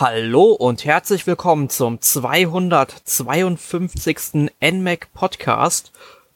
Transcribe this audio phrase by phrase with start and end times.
[0.00, 4.48] Hallo und herzlich willkommen zum 252.
[4.60, 5.90] NMAC Podcast.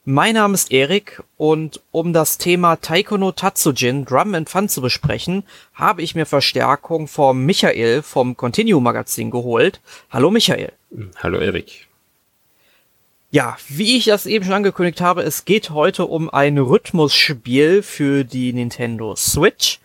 [0.05, 4.81] Mein Name ist Erik und um das Thema Taiko no Tatsujin Drum and Fun zu
[4.81, 5.43] besprechen,
[5.73, 9.79] habe ich mir Verstärkung vom Michael vom Continue Magazin geholt.
[10.09, 10.73] Hallo Michael.
[11.15, 11.87] Hallo Erik.
[13.31, 18.25] Ja, wie ich das eben schon angekündigt habe, es geht heute um ein Rhythmusspiel für
[18.25, 19.79] die Nintendo Switch.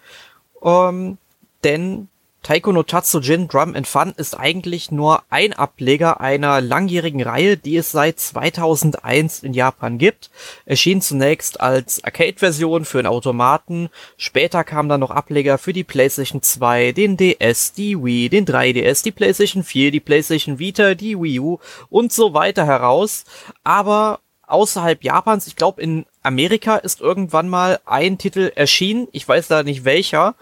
[0.64, 1.18] Ähm,
[1.62, 2.08] denn
[2.42, 7.76] Taiko no Tatsujin Drum and Fun ist eigentlich nur ein Ableger einer langjährigen Reihe, die
[7.76, 10.30] es seit 2001 in Japan gibt.
[10.64, 16.40] Erschien zunächst als Arcade-Version für einen Automaten, später kamen dann noch Ableger für die PlayStation
[16.40, 21.40] 2, den DS, die Wii, den 3DS, die PlayStation 4, die PlayStation Vita, die Wii
[21.40, 21.58] U
[21.90, 23.24] und so weiter heraus.
[23.64, 29.48] Aber außerhalb Japans, ich glaube in Amerika ist irgendwann mal ein Titel erschienen, ich weiß
[29.48, 30.34] da nicht welcher,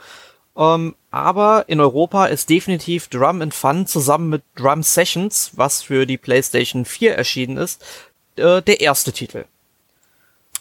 [0.57, 6.07] ähm, aber in Europa ist definitiv Drum and Fun zusammen mit Drum Sessions, was für
[6.07, 7.85] die PlayStation 4 erschienen ist,
[8.37, 9.47] äh, der erste Titel.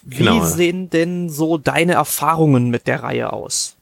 [0.02, 0.44] Wie genau.
[0.44, 3.76] sehen denn so deine Erfahrungen mit der Reihe aus?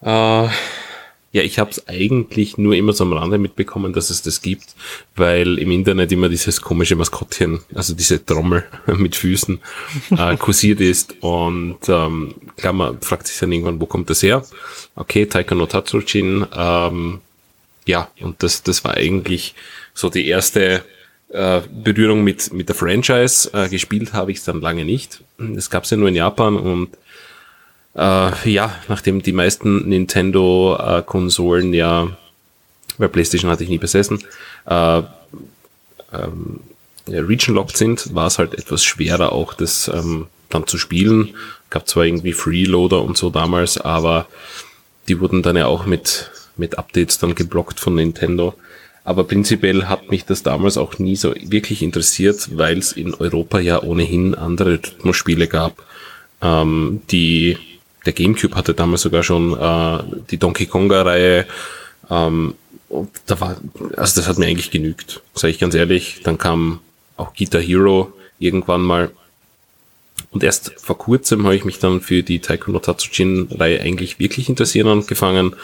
[0.00, 0.48] Äh,
[1.32, 4.74] ja, ich habe es eigentlich nur immer so am Rande mitbekommen, dass es das gibt,
[5.16, 9.58] weil im Internet immer dieses komische Maskottchen, also diese Trommel mit Füßen,
[10.10, 11.16] äh, kursiert ist.
[11.20, 14.44] Und ähm, klar, man fragt sich dann irgendwann, wo kommt das her?
[14.94, 16.46] Okay, Taika no Tatsujin.
[16.54, 17.20] Ähm,
[17.86, 19.54] ja, und das, das war eigentlich
[19.94, 20.84] so die erste
[21.30, 23.50] äh, Berührung mit, mit der Franchise.
[23.54, 25.24] Äh, gespielt habe ich es dann lange nicht.
[25.38, 26.90] Das gab es ja nur in Japan und
[27.94, 32.08] äh, ja, nachdem die meisten Nintendo-Konsolen ja,
[32.98, 34.22] weil PlayStation hatte ich nie besessen,
[34.66, 35.02] äh,
[36.12, 36.60] ähm,
[37.08, 41.34] region-locked sind, war es halt etwas schwerer auch das ähm, dann zu spielen.
[41.70, 44.26] Gab zwar irgendwie Freeloader und so damals, aber
[45.08, 48.54] die wurden dann ja auch mit, mit Updates dann geblockt von Nintendo.
[49.04, 53.58] Aber prinzipiell hat mich das damals auch nie so wirklich interessiert, weil es in Europa
[53.58, 55.84] ja ohnehin andere Rhythmusspiele gab,
[56.40, 57.58] ähm, die
[58.04, 61.46] der GameCube hatte damals sogar schon äh, die Donkey Konga-Reihe.
[62.10, 62.54] Ähm,
[63.26, 63.56] da war,
[63.96, 66.20] also das hat mir eigentlich genügt, sage ich ganz ehrlich.
[66.24, 66.80] Dann kam
[67.16, 69.10] auch Guitar Hero irgendwann mal.
[70.30, 74.48] Und erst vor kurzem habe ich mich dann für die Taiko no Tatsujin-Reihe eigentlich wirklich
[74.48, 75.56] interessieren angefangen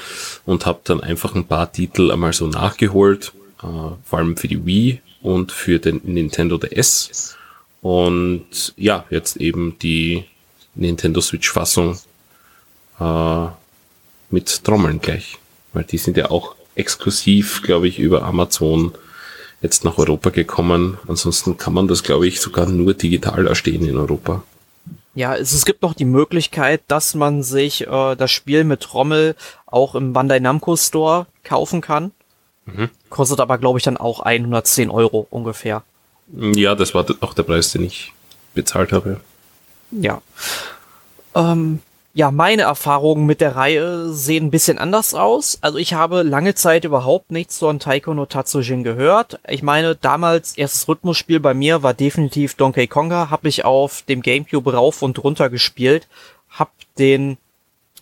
[0.44, 3.32] und habe dann einfach ein paar Titel einmal so nachgeholt,
[3.62, 3.66] äh,
[4.04, 7.36] vor allem für die Wii und für den Nintendo DS.
[7.80, 10.24] Und ja, jetzt eben die
[10.74, 11.98] Nintendo Switch-Fassung
[13.00, 13.46] äh,
[14.30, 15.38] mit Trommeln gleich.
[15.72, 18.92] Weil die sind ja auch exklusiv, glaube ich, über Amazon
[19.60, 20.98] jetzt nach Europa gekommen.
[21.08, 24.42] Ansonsten kann man das, glaube ich, sogar nur digital erstehen in Europa.
[25.14, 29.34] Ja, es, es gibt noch die Möglichkeit, dass man sich äh, das Spiel mit Trommel
[29.66, 32.12] auch im Bandai Namco Store kaufen kann.
[32.66, 32.90] Mhm.
[33.10, 35.82] Kostet aber, glaube ich, dann auch 110 Euro ungefähr.
[36.32, 38.12] Ja, das war auch der Preis, den ich
[38.54, 39.20] bezahlt habe.
[39.90, 40.20] Ja.
[41.34, 41.80] Ähm,
[42.18, 45.58] ja, meine Erfahrungen mit der Reihe sehen ein bisschen anders aus.
[45.60, 49.38] Also ich habe lange Zeit überhaupt nichts von Taiko no Tatsujin gehört.
[49.46, 53.30] Ich meine, damals erstes Rhythmusspiel bei mir war definitiv Donkey Konga.
[53.30, 56.08] Habe ich auf dem Gamecube rauf und runter gespielt.
[56.50, 57.38] Hab den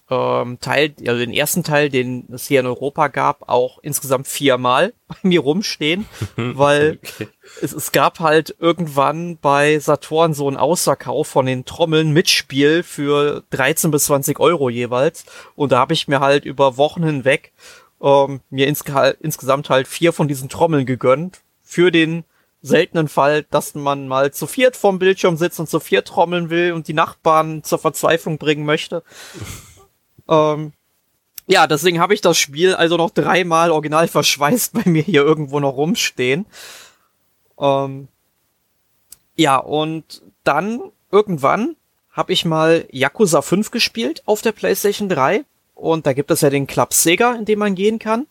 [0.09, 4.93] ähm, Teil, also den ersten Teil, den es hier in Europa gab, auch insgesamt viermal
[5.09, 6.07] bei mir rumstehen,
[6.37, 7.29] weil okay.
[7.61, 12.83] es, es gab halt irgendwann bei Saturn so einen Ausverkauf von den Trommeln mit Spiel
[12.83, 17.53] für 13 bis 20 Euro jeweils und da habe ich mir halt über Wochen hinweg
[18.01, 18.85] ähm, mir ins,
[19.21, 22.25] insgesamt halt vier von diesen Trommeln gegönnt für den
[22.63, 26.73] seltenen Fall, dass man mal zu viert vorm Bildschirm sitzt und zu viert trommeln will
[26.73, 29.03] und die Nachbarn zur Verzweiflung bringen möchte.
[30.29, 30.73] Ähm,
[31.47, 35.61] ja, deswegen habe ich das Spiel also noch dreimal original verschweißt bei mir hier irgendwo
[35.61, 36.47] noch rumstehen.
[37.59, 38.09] Ähm,
[39.37, 40.81] ja, und dann
[41.11, 41.77] irgendwann
[42.11, 45.45] habe ich mal Yakuza 5 gespielt auf der PlayStation 3.
[45.75, 48.27] Und da gibt es ja den Club Sega, in dem man gehen kann.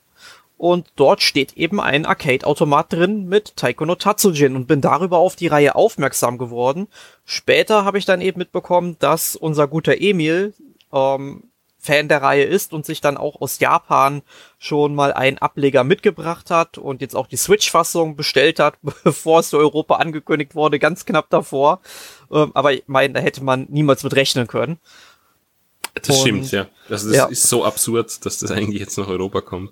[0.58, 5.36] Und dort steht eben ein Arcade-Automat drin mit Taiko no Tatsujin und bin darüber auf
[5.36, 6.88] die Reihe aufmerksam geworden.
[7.25, 10.54] Später habe ich dann eben mitbekommen, dass unser guter Emil
[10.94, 11.44] ähm,
[11.86, 14.24] Fan der Reihe ist und sich dann auch aus Japan
[14.58, 19.52] schon mal einen Ableger mitgebracht hat und jetzt auch die Switch-Fassung bestellt hat, bevor es
[19.52, 21.82] für Europa angekündigt wurde, ganz knapp davor.
[22.32, 24.80] Ähm, aber ich meine, da hätte man niemals mit rechnen können.
[25.94, 26.68] Das Und, stimmt, ja.
[26.90, 27.26] Also das ja.
[27.28, 29.72] ist so absurd, dass das eigentlich jetzt nach Europa kommt.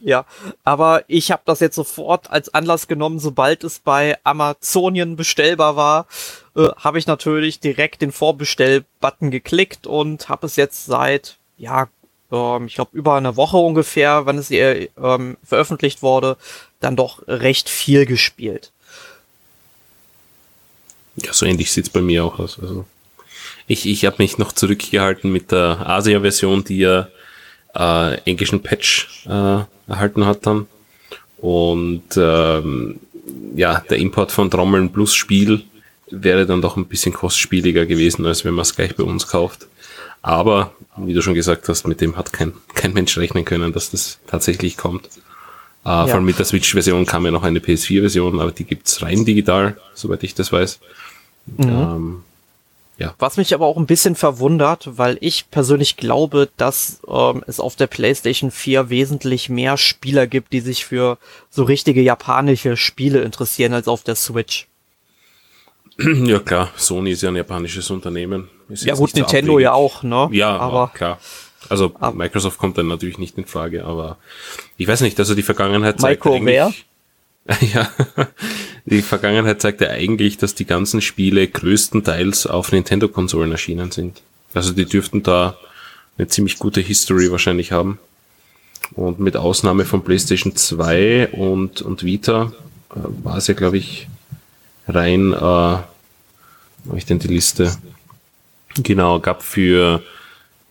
[0.00, 0.26] Ja,
[0.64, 6.06] aber ich habe das jetzt sofort als Anlass genommen, sobald es bei Amazonien bestellbar war,
[6.56, 11.88] äh, habe ich natürlich direkt den Vorbestell-Button geklickt und habe es jetzt seit, ja,
[12.30, 16.36] ähm, ich glaube über eine Woche ungefähr, wann es äh, ähm, veröffentlicht wurde,
[16.80, 18.72] dann doch recht viel gespielt.
[21.16, 22.58] Ja, so ähnlich sieht's bei mir auch aus.
[22.60, 22.86] Also
[23.66, 27.08] ich, ich habe mich noch zurückgehalten mit der Asia-Version, die ja
[27.74, 30.66] äh, englischen Patch äh, erhalten hat dann.
[31.38, 33.00] Und ähm,
[33.54, 35.64] ja, der Import von Trommeln plus Spiel
[36.10, 39.66] wäre dann doch ein bisschen kostspieliger gewesen, als wenn man es gleich bei uns kauft.
[40.26, 43.90] Aber, wie du schon gesagt hast, mit dem hat kein, kein Mensch rechnen können, dass
[43.90, 45.04] das tatsächlich kommt.
[45.84, 46.06] Äh, ja.
[46.06, 49.76] Vor allem mit der Switch-Version kam ja noch eine PS4-Version, aber die gibt's rein digital,
[49.92, 50.80] soweit ich das weiß.
[51.58, 51.68] Mhm.
[51.68, 52.22] Ähm,
[52.96, 53.14] ja.
[53.18, 57.76] Was mich aber auch ein bisschen verwundert, weil ich persönlich glaube, dass ähm, es auf
[57.76, 61.18] der PlayStation 4 wesentlich mehr Spieler gibt, die sich für
[61.50, 64.68] so richtige japanische Spiele interessieren als auf der Switch.
[66.24, 68.48] Ja klar, Sony ist ja ein japanisches Unternehmen.
[68.68, 70.28] ja gut, Nintendo ja auch, ne?
[70.32, 71.20] Ja, aber klar.
[71.68, 74.18] Also ab Microsoft kommt dann natürlich nicht in Frage, aber
[74.76, 76.72] ich weiß nicht, also die Vergangenheit zeigt Micro wer?
[77.74, 77.90] Ja,
[78.86, 84.22] die Vergangenheit zeigt ja eigentlich, dass die ganzen Spiele größtenteils auf Nintendo-Konsolen erschienen sind.
[84.54, 85.58] Also die dürften da
[86.16, 87.98] eine ziemlich gute History wahrscheinlich haben.
[88.94, 92.52] Und mit Ausnahme von PlayStation 2 und, und Vita
[92.90, 94.08] äh, war es ja, glaube ich,
[94.88, 95.84] rein, äh, habe
[96.96, 97.74] ich denn die Liste?
[98.76, 100.02] Genau, gab für,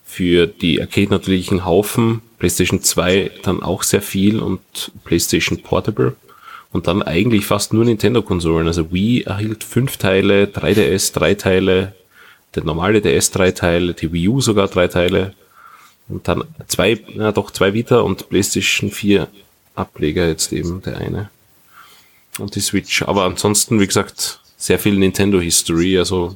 [0.06, 6.16] für die Arcade natürlich einen Haufen, PlayStation 2 dann auch sehr viel und PlayStation Portable
[6.72, 8.68] und dann eigentlich fast nur Nintendo-Konsolen.
[8.68, 11.94] Also Wii erhielt fünf Teile, 3DS drei Teile,
[12.56, 15.34] der normale DS drei Teile, die Wii U sogar drei Teile
[16.10, 19.28] und dann zwei, na doch zwei Vita und PlayStation 4
[19.76, 21.30] Ableger jetzt eben der eine
[22.40, 23.04] und die Switch.
[23.04, 26.36] Aber ansonsten, wie gesagt, sehr viel Nintendo History, also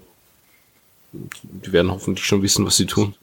[1.12, 3.16] die werden hoffentlich schon wissen, was sie tun.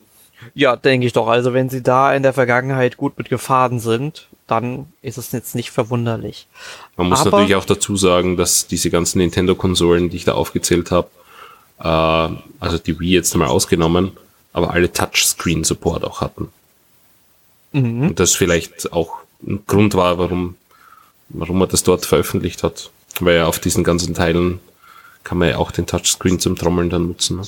[0.55, 1.29] Ja, denke ich doch.
[1.29, 5.55] Also wenn sie da in der Vergangenheit gut mit gefahren sind, dann ist es jetzt
[5.55, 6.47] nicht verwunderlich.
[6.97, 10.91] Man muss Aber, natürlich auch dazu sagen, dass diese ganzen Nintendo-Konsolen, die ich da aufgezählt
[10.91, 11.09] habe,
[11.79, 14.13] äh, also die Wii jetzt einmal ausgenommen,
[14.53, 16.49] aber alle Touchscreen-Support auch hatten.
[17.73, 18.09] Mhm.
[18.09, 19.17] Und das vielleicht auch
[19.47, 20.57] ein Grund war, warum,
[21.29, 22.91] warum man das dort veröffentlicht hat.
[23.21, 24.61] Weil ja auf diesen ganzen Teilen
[25.23, 27.39] kann man ja auch den Touchscreen zum Trommeln dann nutzen.
[27.39, 27.43] Ne?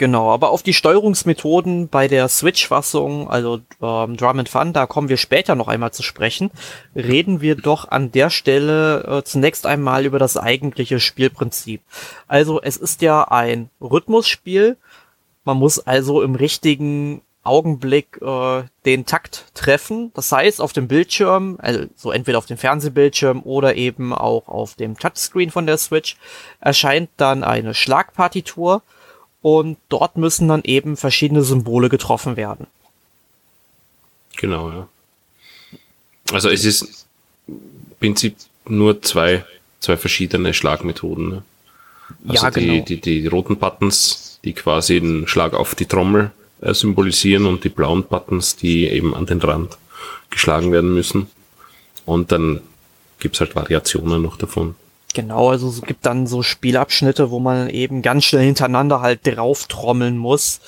[0.00, 5.10] Genau, aber auf die Steuerungsmethoden bei der Switch-Fassung, also ähm, Drum and Fun, da kommen
[5.10, 6.50] wir später noch einmal zu sprechen.
[6.96, 11.82] Reden wir doch an der Stelle äh, zunächst einmal über das eigentliche Spielprinzip.
[12.28, 14.78] Also es ist ja ein Rhythmusspiel.
[15.44, 20.12] Man muss also im richtigen Augenblick äh, den Takt treffen.
[20.14, 24.98] Das heißt, auf dem Bildschirm, also entweder auf dem Fernsehbildschirm oder eben auch auf dem
[24.98, 26.16] Touchscreen von der Switch,
[26.60, 28.82] erscheint dann eine Schlagpartitur
[29.40, 32.66] und dort müssen dann eben verschiedene Symbole getroffen werden.
[34.36, 34.88] Genau, ja.
[36.32, 37.06] Also es ist
[37.48, 37.58] im
[37.98, 39.44] Prinzip nur zwei,
[39.80, 41.28] zwei verschiedene Schlagmethoden.
[41.28, 41.42] Ne?
[42.28, 42.84] Also ja, genau.
[42.84, 47.68] die, die, die roten Buttons, die quasi den Schlag auf die Trommel symbolisieren und die
[47.68, 49.78] blauen Buttons, die eben an den Rand
[50.30, 51.28] geschlagen werden müssen.
[52.04, 52.60] Und dann
[53.18, 54.74] gibt's halt Variationen noch davon.
[55.12, 59.66] Genau, also es gibt dann so Spielabschnitte, wo man eben ganz schnell hintereinander halt drauf
[59.66, 60.60] trommeln muss.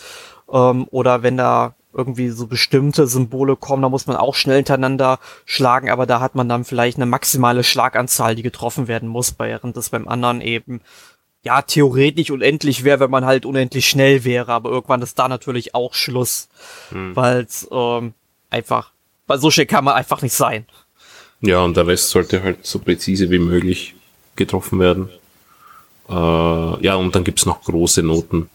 [0.51, 5.19] Ähm, oder wenn da irgendwie so bestimmte Symbole kommen, da muss man auch schnell hintereinander
[5.45, 9.77] schlagen, aber da hat man dann vielleicht eine maximale Schlaganzahl, die getroffen werden muss, während
[9.77, 10.81] das beim anderen eben
[11.45, 15.75] ja theoretisch unendlich wäre, wenn man halt unendlich schnell wäre, aber irgendwann ist da natürlich
[15.75, 16.49] auch Schluss,
[16.91, 17.17] hm.
[17.17, 18.15] weil es ähm,
[18.51, 18.93] einfach,
[19.27, 20.67] weil so schnell kann man einfach nicht sein.
[21.41, 23.95] Ja, und der Rest sollte halt so präzise wie möglich
[24.37, 25.09] getroffen werden.
[26.09, 28.49] Äh, ja, und dann gibt's noch große Noten,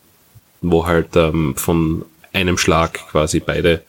[0.61, 3.83] wo halt ähm, von einem Schlag quasi beide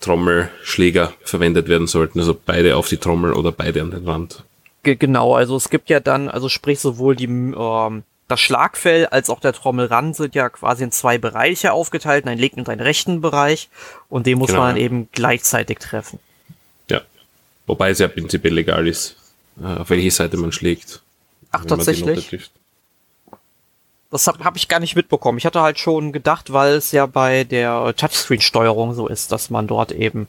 [0.00, 4.44] Trommelschläger verwendet werden sollten, also beide auf die Trommel oder beide an den Rand.
[4.82, 9.40] Genau, also es gibt ja dann, also sprich sowohl die ähm, das Schlagfell als auch
[9.40, 13.68] der Trommelrand sind ja quasi in zwei Bereiche aufgeteilt, einen linken und einen rechten Bereich
[14.08, 14.82] und den muss genau, man ja.
[14.82, 16.18] eben gleichzeitig treffen.
[16.88, 17.02] Ja,
[17.66, 19.16] wobei es ja prinzipiell legal ist,
[19.62, 21.02] äh, auf welche Seite man schlägt.
[21.50, 22.50] Ach, tatsächlich?
[24.10, 25.38] Das habe hab ich gar nicht mitbekommen.
[25.38, 29.66] Ich hatte halt schon gedacht, weil es ja bei der Touchscreen-Steuerung so ist, dass man
[29.66, 30.26] dort eben.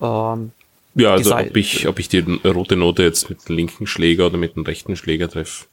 [0.00, 0.52] Ähm,
[0.98, 4.36] ja, also ob ich, ob ich die rote Note jetzt mit dem linken Schläger oder
[4.38, 5.66] mit dem rechten Schläger treffe.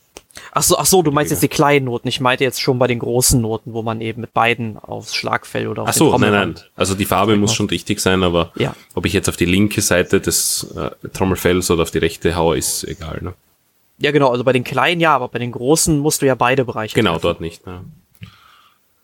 [0.51, 2.07] Ach so, ach so, du meinst jetzt die kleinen Noten.
[2.09, 5.67] Ich meinte jetzt schon bei den großen Noten, wo man eben mit beiden aufs Schlagfell
[5.67, 6.55] oder auf Ach so, nein, nein.
[6.75, 8.75] Also die Farbe muss schon richtig sein, aber Ja.
[8.95, 12.57] ob ich jetzt auf die linke Seite des äh, Trommelfells oder auf die rechte haue,
[12.57, 13.19] ist egal.
[13.21, 13.33] Ne?
[13.97, 16.65] Ja, genau, also bei den kleinen ja, aber bei den großen musst du ja beide
[16.65, 16.95] Bereiche.
[16.95, 17.23] Genau, treffen.
[17.23, 17.65] dort nicht.
[17.65, 17.85] Ne?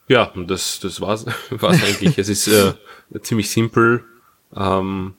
[0.10, 2.18] Ja, und das, das war's, war's eigentlich.
[2.18, 2.74] es ist äh,
[3.22, 4.04] ziemlich simpel.
[4.56, 5.14] Ähm,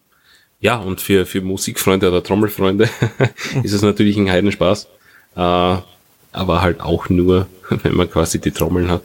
[0.62, 2.88] ja, und für, für Musikfreunde oder Trommelfreunde
[3.64, 4.86] ist es natürlich ein Heidenspaß.
[5.34, 9.02] Äh, aber halt auch nur, wenn man quasi die Trommeln hat.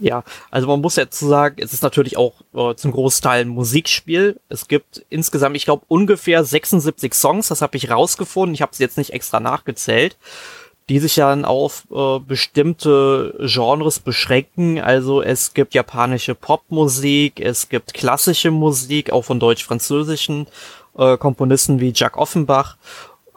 [0.00, 4.40] Ja, also man muss jetzt sagen, es ist natürlich auch äh, zum Großteil ein Musikspiel.
[4.48, 8.54] Es gibt insgesamt, ich glaube, ungefähr 76 Songs, das habe ich rausgefunden.
[8.54, 10.16] Ich habe sie jetzt nicht extra nachgezählt,
[10.88, 14.80] die sich dann auf äh, bestimmte Genres beschränken.
[14.80, 20.46] Also es gibt japanische Popmusik, es gibt klassische Musik, auch von deutsch-französischen
[20.96, 22.76] äh, Komponisten wie Jack Offenbach.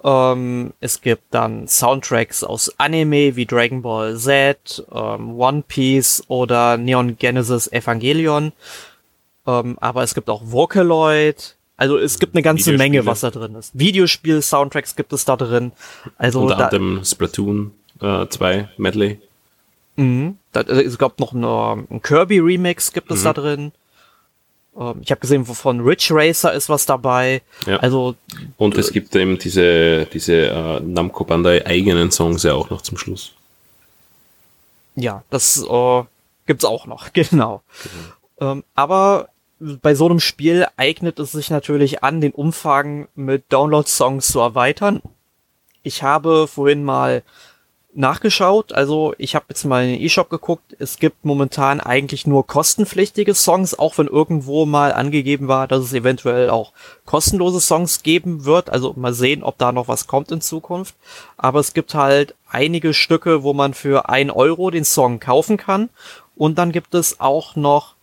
[0.03, 6.77] Ähm, es gibt dann Soundtracks aus Anime wie Dragon Ball Z, ähm, One Piece oder
[6.77, 8.53] Neon Genesis Evangelion.
[9.46, 11.58] Ähm, aber es gibt auch Vocaloid.
[11.82, 12.74] Also es gibt eine ganze.
[12.74, 13.72] Menge, was da drin ist.
[13.74, 15.72] Videospiel-Soundtracks gibt es da drin.
[16.16, 19.20] Also Unter da, anderem Splatoon äh, 2 Medley.
[19.96, 20.38] Mhm.
[20.52, 23.72] Da, also es gab noch eine, ein Kirby-Remix gibt es da drin.
[24.78, 27.42] Ähm, ich habe gesehen, von Ridge Racer ist was dabei.
[27.66, 27.78] Ja.
[27.78, 28.14] Also
[28.58, 33.00] Und es gibt eben diese, diese äh, Namco Bandai eigenen Songs ja auch noch zum
[33.00, 33.32] Schluss.
[34.96, 36.04] Ja, das äh,
[36.46, 37.64] gibt's auch noch, genau.
[38.40, 39.30] Ähm, aber
[39.82, 45.01] bei so einem Spiel eignet es sich natürlich an, den Umfang mit Download-Songs zu erweitern.
[45.84, 47.24] Ich habe vorhin mal
[47.94, 50.75] nachgeschaut, also ich habe jetzt mal in den E-Shop geguckt.
[50.80, 55.94] Es gibt momentan eigentlich nur kostenpflichtige Songs, auch wenn irgendwo mal angegeben war, dass es
[55.94, 56.72] eventuell auch
[57.06, 58.70] kostenlose Songs geben wird.
[58.70, 60.96] Also mal sehen, ob da noch was kommt in Zukunft.
[61.38, 65.89] Aber es gibt halt einige Stücke, wo man für ein Euro den Song kaufen kann.
[66.36, 67.96] Und dann gibt es auch noch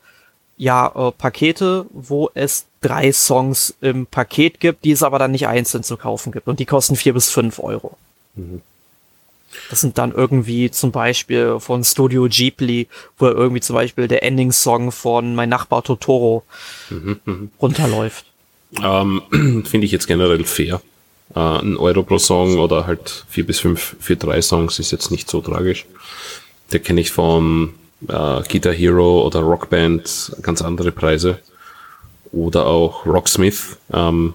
[0.59, 5.47] ja, äh, Pakete, wo es drei Songs im Paket gibt, die es aber dann nicht
[5.47, 6.49] einzeln zu kaufen gibt.
[6.49, 7.97] Und die kosten vier bis fünf Euro.
[9.71, 12.89] Das sind dann irgendwie zum Beispiel von Studio Ghibli,
[13.19, 16.43] wo irgendwie zum Beispiel der Ending-Song von Mein Nachbar Totoro
[17.61, 18.27] runterläuft.
[18.83, 19.23] Ähm,
[19.65, 20.81] Finde ich jetzt generell fair.
[21.35, 25.11] Äh, ein Euro pro Song oder halt vier bis fünf für drei Songs ist jetzt
[25.11, 25.87] nicht so tragisch.
[26.71, 27.75] Da kenne ich von
[28.07, 31.39] äh, Guitar Hero oder Rockband ganz andere Preise.
[32.31, 34.35] Oder auch Rocksmith, ähm,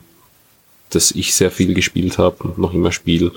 [0.89, 3.31] das ich sehr viel gespielt habe und noch immer spiele,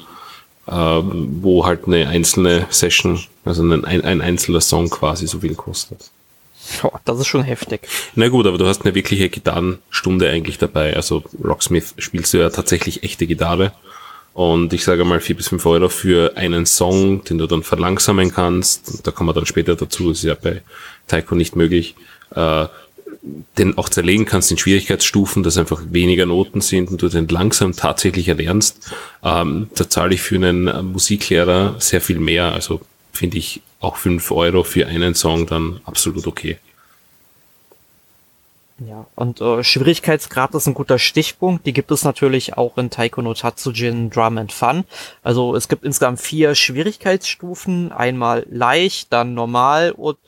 [0.69, 5.55] ähm, wo halt eine einzelne Session, also ein, ein, ein einzelner Song quasi so viel
[5.55, 6.11] kostet.
[6.83, 7.87] Boah, das ist schon heftig.
[8.15, 10.97] Na gut, aber du hast eine wirkliche Gitarrenstunde eigentlich dabei.
[10.97, 13.73] Also Rocksmith spielst du ja tatsächlich echte Gitarre.
[14.37, 18.31] Und ich sage mal vier bis fünf Euro für einen Song, den du dann verlangsamen
[18.35, 19.07] kannst.
[19.07, 20.61] Da kommen wir dann später dazu, ist ja bei
[21.07, 21.95] Taiko nicht möglich.
[22.35, 22.67] Äh,
[23.57, 27.75] den auch zerlegen kannst in Schwierigkeitsstufen, dass einfach weniger Noten sind und du den langsam
[27.75, 28.93] tatsächlich erlernst.
[29.25, 32.53] Ähm, da zahle ich für einen äh, Musiklehrer sehr viel mehr.
[32.53, 36.59] Also finde ich auch fünf Euro für einen Song dann absolut okay.
[38.79, 41.65] Ja, und äh, Schwierigkeitsgrad ist ein guter Stichpunkt.
[41.65, 44.85] Die gibt es natürlich auch in Taiko no Tatsujin Drum and Fun.
[45.23, 47.91] Also es gibt insgesamt vier Schwierigkeitsstufen.
[47.91, 50.19] Einmal leicht, dann normal und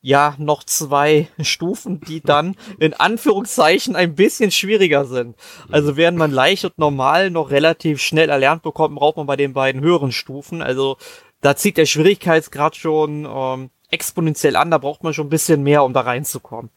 [0.00, 5.36] ja, noch zwei Stufen, die dann in Anführungszeichen ein bisschen schwieriger sind.
[5.70, 9.52] Also während man leicht und normal noch relativ schnell erlernt bekommt, braucht man bei den
[9.52, 10.60] beiden höheren Stufen.
[10.60, 10.96] Also
[11.40, 14.72] da zieht der Schwierigkeitsgrad schon ähm, exponentiell an.
[14.72, 16.70] Da braucht man schon ein bisschen mehr, um da reinzukommen.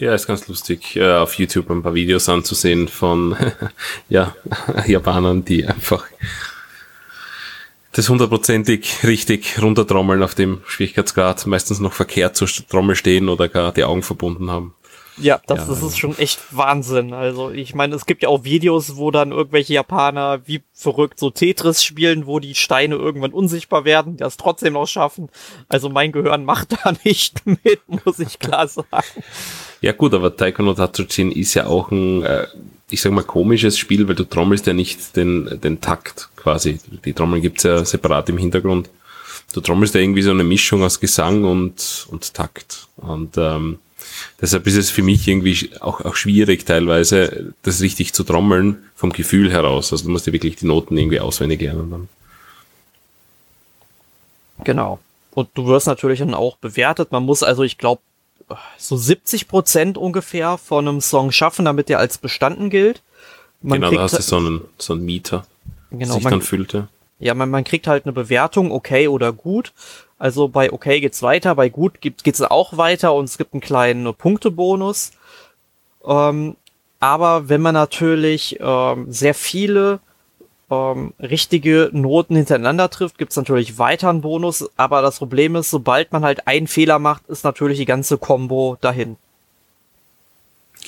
[0.00, 3.36] Ja, ist ganz lustig, äh, auf YouTube ein paar Videos anzusehen von
[4.08, 4.34] ja,
[4.86, 6.06] Japanern, die einfach
[7.92, 13.72] das hundertprozentig richtig runtertrommeln auf dem Schwierigkeitsgrad, meistens noch verkehrt zur Trommel stehen oder gar
[13.72, 14.74] die Augen verbunden haben.
[15.18, 17.12] Ja, das, Ja, das ist schon echt Wahnsinn.
[17.12, 21.28] Also ich meine, es gibt ja auch Videos, wo dann irgendwelche Japaner wie verrückt so
[21.28, 25.28] Tetris spielen, wo die Steine irgendwann unsichtbar werden, die das trotzdem noch schaffen.
[25.68, 28.86] Also mein Gehirn macht da nicht mit, muss ich klar sagen.
[29.80, 32.46] Ja gut, aber Taiko no Tatsujin ist ja auch ein, äh,
[32.90, 36.78] ich sag mal, komisches Spiel, weil du trommelst ja nicht den, den Takt quasi.
[37.04, 38.90] Die Trommel gibt's ja separat im Hintergrund.
[39.52, 42.88] Du trommelst ja irgendwie so eine Mischung aus Gesang und, und Takt.
[42.98, 43.78] Und ähm,
[44.40, 49.12] deshalb ist es für mich irgendwie auch, auch schwierig teilweise, das richtig zu trommeln vom
[49.12, 49.92] Gefühl heraus.
[49.92, 52.08] Also du musst ja wirklich die Noten irgendwie auswendig lernen dann.
[54.64, 54.98] Genau.
[55.32, 57.12] Und du wirst natürlich dann auch bewertet.
[57.12, 58.02] Man muss also, ich glaube,
[58.78, 63.02] so 70 Prozent ungefähr von einem Song schaffen, damit der als bestanden gilt.
[63.62, 65.46] Man genau, da hast du so einen, so einen Mieter,
[65.90, 66.72] genau, sich man, dann füllt.
[66.72, 66.88] Ja.
[67.18, 69.72] Ja, man, man kriegt halt eine Bewertung, okay oder gut.
[70.18, 73.60] Also bei okay geht's weiter, bei gut geht, geht's auch weiter und es gibt einen
[73.60, 75.12] kleinen Punktebonus.
[76.04, 76.56] Ähm,
[76.98, 80.00] aber wenn man natürlich ähm, sehr viele
[80.70, 84.70] ähm, richtige Noten hintereinander trifft, gibt's natürlich weiter einen Bonus.
[84.76, 88.78] Aber das Problem ist, sobald man halt einen Fehler macht, ist natürlich die ganze Combo
[88.80, 89.16] dahin.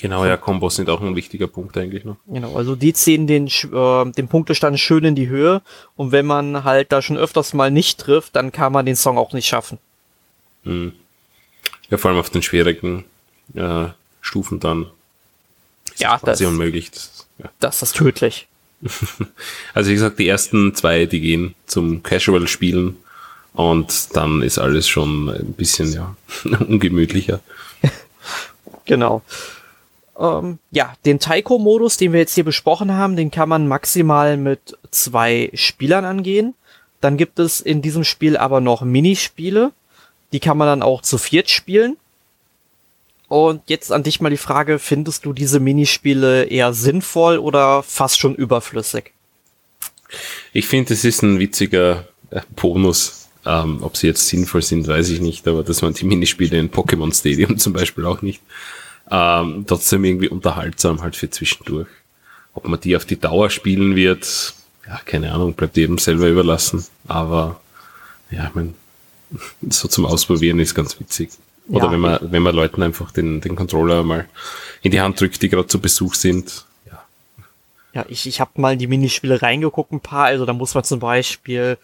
[0.01, 2.17] Genau, ja, Kombos sind auch ein wichtiger Punkt eigentlich noch.
[2.27, 5.61] Genau, also die ziehen den, äh, den Punktestand schön in die Höhe
[5.95, 9.17] und wenn man halt da schon öfters mal nicht trifft, dann kann man den Song
[9.17, 9.77] auch nicht schaffen.
[10.63, 10.93] Mhm.
[11.89, 13.05] Ja, vor allem auf den schwierigen
[13.53, 13.85] äh,
[14.19, 14.87] Stufen dann
[15.93, 16.91] ist ja, das quasi unmöglich.
[16.91, 17.49] Das, ja.
[17.59, 18.47] das ist tödlich.
[19.73, 22.97] also wie gesagt, die ersten zwei, die gehen zum Casual-Spielen
[23.53, 26.15] und dann ist alles schon ein bisschen ja
[26.67, 27.39] ungemütlicher.
[28.85, 29.21] genau.
[30.19, 34.77] Ähm, ja, den Taiko-Modus, den wir jetzt hier besprochen haben, den kann man maximal mit
[34.91, 36.53] zwei Spielern angehen.
[37.01, 39.71] Dann gibt es in diesem Spiel aber noch Minispiele.
[40.31, 41.97] Die kann man dann auch zu viert spielen.
[43.33, 48.19] Und jetzt an dich mal die Frage, findest du diese Minispiele eher sinnvoll oder fast
[48.19, 49.11] schon überflüssig?
[50.51, 53.29] Ich finde, es ist ein witziger äh, Bonus.
[53.43, 56.69] Ähm, ob sie jetzt sinnvoll sind, weiß ich nicht, aber dass man die Minispiele in
[56.69, 58.39] Pokémon Stadium zum Beispiel auch nicht
[59.09, 61.89] ähm, trotzdem irgendwie unterhaltsam halt für zwischendurch.
[62.53, 64.53] Ob man die auf die Dauer spielen wird,
[64.85, 66.85] ja, keine Ahnung, bleibt jedem selber überlassen.
[67.07, 67.59] Aber
[68.29, 68.75] ja, ich mein,
[69.69, 71.31] so zum Ausprobieren ist ganz witzig.
[71.69, 74.27] Oder ja, wenn man, wenn man Leuten einfach den, den Controller mal
[74.81, 76.65] in die Hand drückt, die gerade zu Besuch sind.
[76.85, 77.03] Ja,
[77.93, 80.25] ja ich, ich habe mal in die Minispiele reingeguckt, ein paar.
[80.25, 81.77] Also da muss man zum Beispiel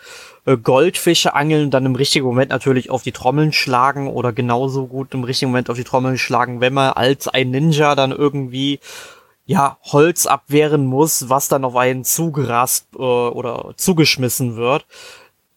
[0.45, 5.13] äh, Goldfische angeln, dann im richtigen Moment natürlich auf die Trommeln schlagen oder genauso gut
[5.13, 8.79] im richtigen Moment auf die Trommeln schlagen, wenn man als ein Ninja dann irgendwie
[9.45, 14.85] ja Holz abwehren muss, was dann auf einen zugerast äh, oder zugeschmissen wird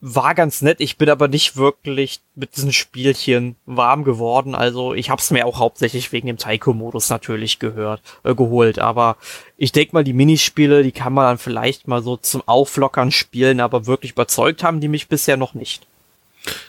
[0.05, 0.81] war ganz nett.
[0.81, 4.57] Ich bin aber nicht wirklich mit diesen Spielchen warm geworden.
[4.57, 8.81] Also ich habe es mir auch hauptsächlich wegen dem Taiko-Modus natürlich gehört, äh, geholt.
[8.81, 9.17] Aber
[9.57, 13.61] ich denke mal, die Minispiele, die kann man dann vielleicht mal so zum Auflockern spielen,
[13.61, 15.87] aber wirklich überzeugt haben die mich bisher noch nicht.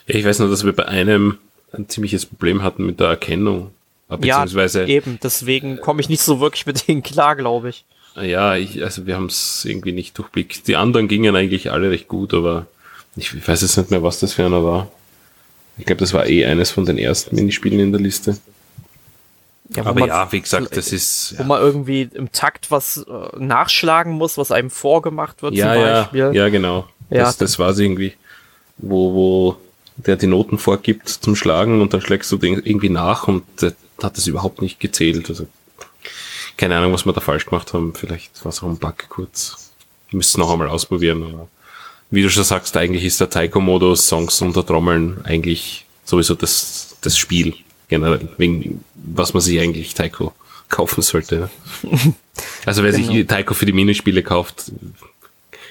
[0.05, 1.39] Ja, ich weiß nur, dass wir bei einem
[1.71, 3.71] ein ziemliches Problem hatten mit der Erkennung.
[4.09, 5.19] Beziehungsweise, ja, eben.
[5.23, 7.83] Deswegen komme ich nicht so wirklich mit denen klar, glaube ich.
[8.15, 10.67] Ja, ich, also wir haben es irgendwie nicht durchblickt.
[10.67, 12.67] Die anderen gingen eigentlich alle recht gut, aber
[13.15, 14.91] ich weiß jetzt nicht mehr, was das für einer war.
[15.77, 18.37] Ich glaube, das war eh eines von den ersten Minispielen in der Liste.
[19.75, 21.33] Ja, Aber ja, wie gesagt, das ist.
[21.37, 21.47] Wo ja.
[21.47, 26.19] man irgendwie im Takt was äh, nachschlagen muss, was einem vorgemacht wird, ja, zum Beispiel.
[26.19, 26.87] Ja, ja genau.
[27.09, 28.13] Ja, das, das war es irgendwie,
[28.77, 29.57] wo, wo
[29.97, 33.73] der die Noten vorgibt zum Schlagen und dann schlägst du den irgendwie nach und der
[34.01, 35.29] hat das überhaupt nicht gezählt.
[35.29, 35.47] Also
[36.57, 37.93] keine Ahnung, was wir da falsch gemacht haben.
[37.95, 39.71] Vielleicht war es auch ein Bug kurz.
[40.11, 41.47] Müssen noch einmal ausprobieren.
[42.13, 47.17] Wie du schon sagst, eigentlich ist der Taiko-Modus, Songs unter Trommeln eigentlich sowieso das, das
[47.17, 47.55] Spiel
[47.87, 50.31] generell, wegen was man sich eigentlich Taiko
[50.69, 51.49] kaufen sollte.
[52.67, 53.11] also wer genau.
[53.11, 54.71] sich Taiko für die Minispiele kauft,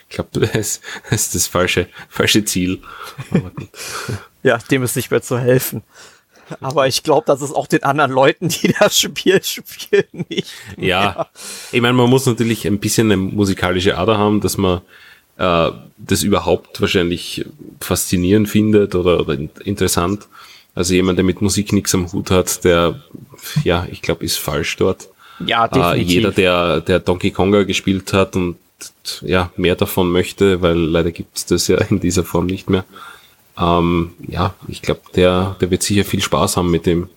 [0.09, 0.81] ich glaube, das
[1.13, 2.81] ist das falsche, falsche Ziel.
[4.43, 5.85] ja, dem ist nicht mehr zu helfen.
[6.61, 10.51] Aber ich glaube, das ist auch den anderen Leuten, die das Spiel spielen, nicht.
[10.77, 10.89] Mehr.
[10.89, 11.31] Ja,
[11.71, 14.81] ich meine, man muss natürlich ein bisschen eine musikalische Ader haben, dass man
[15.43, 17.45] äh, das überhaupt wahrscheinlich
[17.81, 20.29] faszinierend findet oder, oder interessant.
[20.75, 23.03] Also jemand, der mit Musik nichts am Hut hat, der,
[23.65, 25.09] ja, ich glaube, ist falsch dort.
[25.45, 26.09] Ja, definitiv.
[26.09, 28.57] Äh, jeder, der, der Donkey Konga gespielt hat und
[29.21, 32.85] ja, mehr davon möchte, weil leider gibt es das ja in dieser Form nicht mehr.
[33.59, 37.09] Ähm, ja, ich glaube, der, der wird sicher viel Spaß haben mit dem.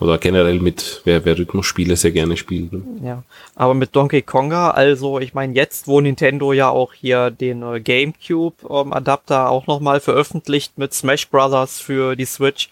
[0.00, 2.72] Oder generell mit, wer, wer Rhythmusspiele sehr gerne spielt.
[2.72, 2.82] Ne?
[3.02, 3.22] Ja,
[3.54, 7.80] aber mit Donkey Konga, also ich meine, jetzt, wo Nintendo ja auch hier den äh,
[7.80, 12.70] GameCube-Adapter ähm, auch nochmal veröffentlicht mit Smash Brothers für die Switch.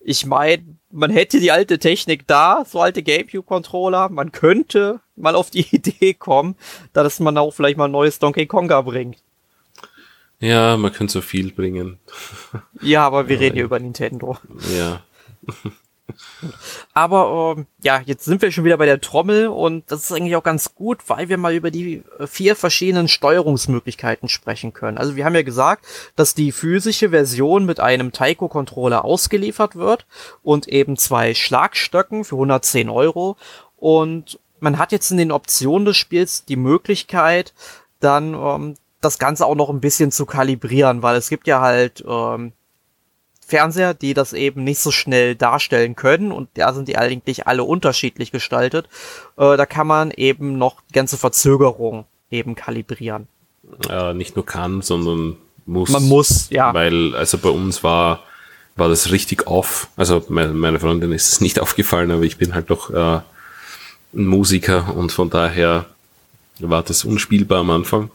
[0.00, 4.08] Ich meine, man hätte die alte Technik da, so alte GameCube-Controller.
[4.10, 6.56] Man könnte mal auf die Idee kommen,
[6.92, 9.18] dass man auch vielleicht mal ein neues Donkey Konga bringt.
[10.40, 11.98] Ja, man könnte so viel bringen.
[12.80, 14.38] Ja, aber wir reden hier über Nintendo.
[14.74, 15.02] Ja.
[16.94, 20.36] Aber ähm, ja, jetzt sind wir schon wieder bei der Trommel und das ist eigentlich
[20.36, 24.98] auch ganz gut, weil wir mal über die äh, vier verschiedenen Steuerungsmöglichkeiten sprechen können.
[24.98, 30.06] Also wir haben ja gesagt, dass die physische Version mit einem Taiko-Controller ausgeliefert wird
[30.42, 33.36] und eben zwei Schlagstöcken für 110 Euro.
[33.76, 37.54] Und man hat jetzt in den Optionen des Spiels die Möglichkeit,
[37.98, 42.04] dann ähm, das Ganze auch noch ein bisschen zu kalibrieren, weil es gibt ja halt
[42.06, 42.52] ähm,
[43.50, 47.64] Fernseher, die das eben nicht so schnell darstellen können und da sind die eigentlich alle
[47.64, 48.88] unterschiedlich gestaltet.
[49.36, 53.26] Äh, da kann man eben noch die ganze Verzögerung eben kalibrieren.
[53.88, 55.36] äh, nicht nur kann, sondern
[55.66, 55.90] muss.
[55.90, 56.72] Man muss, ja.
[56.72, 58.24] Weil, also bei uns war,
[58.76, 59.88] war das richtig off.
[59.96, 63.20] Also meine, meine Freundin ist es nicht aufgefallen, aber ich bin halt doch äh,
[64.14, 65.86] ein Musiker und von daher
[66.58, 68.10] war das unspielbar am Anfang.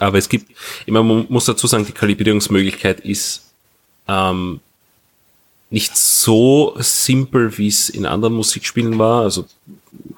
[0.00, 0.50] Aber es gibt,
[0.86, 3.43] immer man muss dazu sagen, die Kalibrierungsmöglichkeit ist
[4.08, 4.60] ähm,
[5.70, 9.22] nicht so simpel, wie es in anderen Musikspielen war.
[9.22, 9.46] Also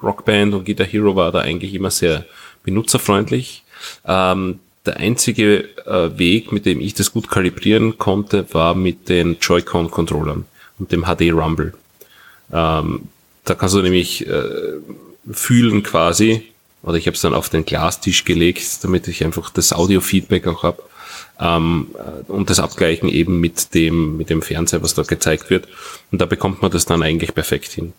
[0.03, 2.25] Rockband und Guitar Hero war da eigentlich immer sehr
[2.63, 3.63] benutzerfreundlich.
[4.05, 9.37] Ähm, der einzige äh, Weg, mit dem ich das gut kalibrieren konnte, war mit den
[9.39, 10.45] Joy-Con-Controllern
[10.79, 11.73] und dem HD Rumble.
[12.51, 13.09] Ähm,
[13.43, 14.43] da kannst du nämlich äh,
[15.31, 16.43] fühlen quasi,
[16.83, 20.63] oder ich habe es dann auf den Glastisch gelegt, damit ich einfach das Audio-Feedback auch
[20.63, 20.83] habe
[21.39, 25.67] ähm, äh, und das Abgleichen eben mit dem, mit dem Fernseher, was da gezeigt wird.
[26.11, 27.93] Und da bekommt man das dann eigentlich perfekt hin.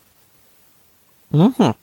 [1.31, 1.53] Mhm.
[1.59, 1.74] Ja.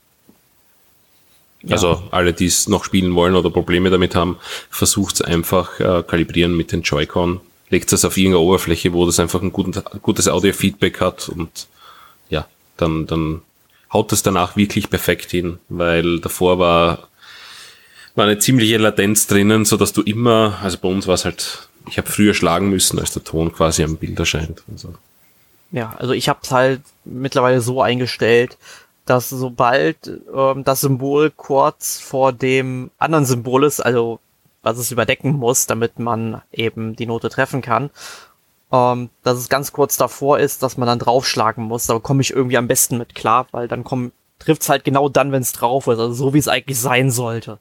[1.72, 4.38] Also alle, die es noch spielen wollen oder Probleme damit haben,
[4.70, 7.41] versucht es einfach äh, kalibrieren mit den Joy-Con.
[7.70, 11.68] Legt es auf irgendeine Oberfläche, wo das einfach ein guten, gutes Audio-Feedback hat und
[12.30, 13.41] ja, dann, dann
[13.91, 17.08] haut es danach wirklich perfekt hin, weil davor war,
[18.15, 21.69] war eine ziemliche Latenz drinnen, so dass du immer, also bei uns war es halt,
[21.88, 24.63] ich habe früher schlagen müssen, als der Ton quasi am Bild erscheint.
[24.71, 24.95] Also.
[25.71, 28.58] Ja, also ich habe es halt mittlerweile so eingestellt,
[29.06, 29.97] dass sobald
[30.34, 34.19] ähm, das Symbol kurz vor dem anderen Symbol ist, also
[34.63, 37.91] was es überdecken muss, damit man eben die Note treffen kann,
[38.71, 41.86] ähm, dass es ganz kurz davor ist, dass man dann draufschlagen muss.
[41.86, 43.84] Da komme ich irgendwie am besten mit klar, weil dann
[44.39, 47.12] trifft es halt genau dann, wenn es drauf ist, also so wie es eigentlich sein
[47.12, 47.60] sollte.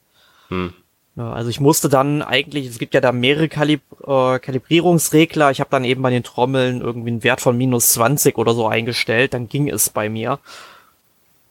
[0.55, 0.73] Hm.
[1.17, 5.71] Also ich musste dann eigentlich, es gibt ja da mehrere Kalib äh, Kalibrierungsregler, ich habe
[5.71, 9.49] dann eben bei den Trommeln irgendwie einen Wert von minus 20 oder so eingestellt, dann
[9.49, 10.41] ging es bei mir.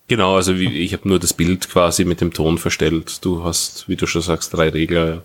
[0.08, 3.24] Genau, also wie, ich habe nur das Bild quasi mit dem Ton verstellt.
[3.24, 5.24] Du hast, wie du schon sagst, drei Regler.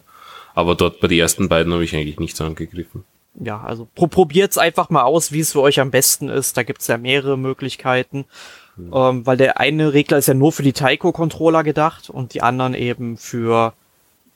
[0.55, 3.05] Aber dort bei den ersten beiden habe ich eigentlich nichts angegriffen.
[3.35, 6.57] Ja, also pro probiert's einfach mal aus, wie es für euch am besten ist.
[6.57, 8.25] Da gibt's ja mehrere Möglichkeiten.
[8.79, 8.93] Hm.
[8.95, 12.75] Ähm, weil der eine Regler ist ja nur für die Taiko-Controller gedacht und die anderen
[12.75, 13.75] eben für,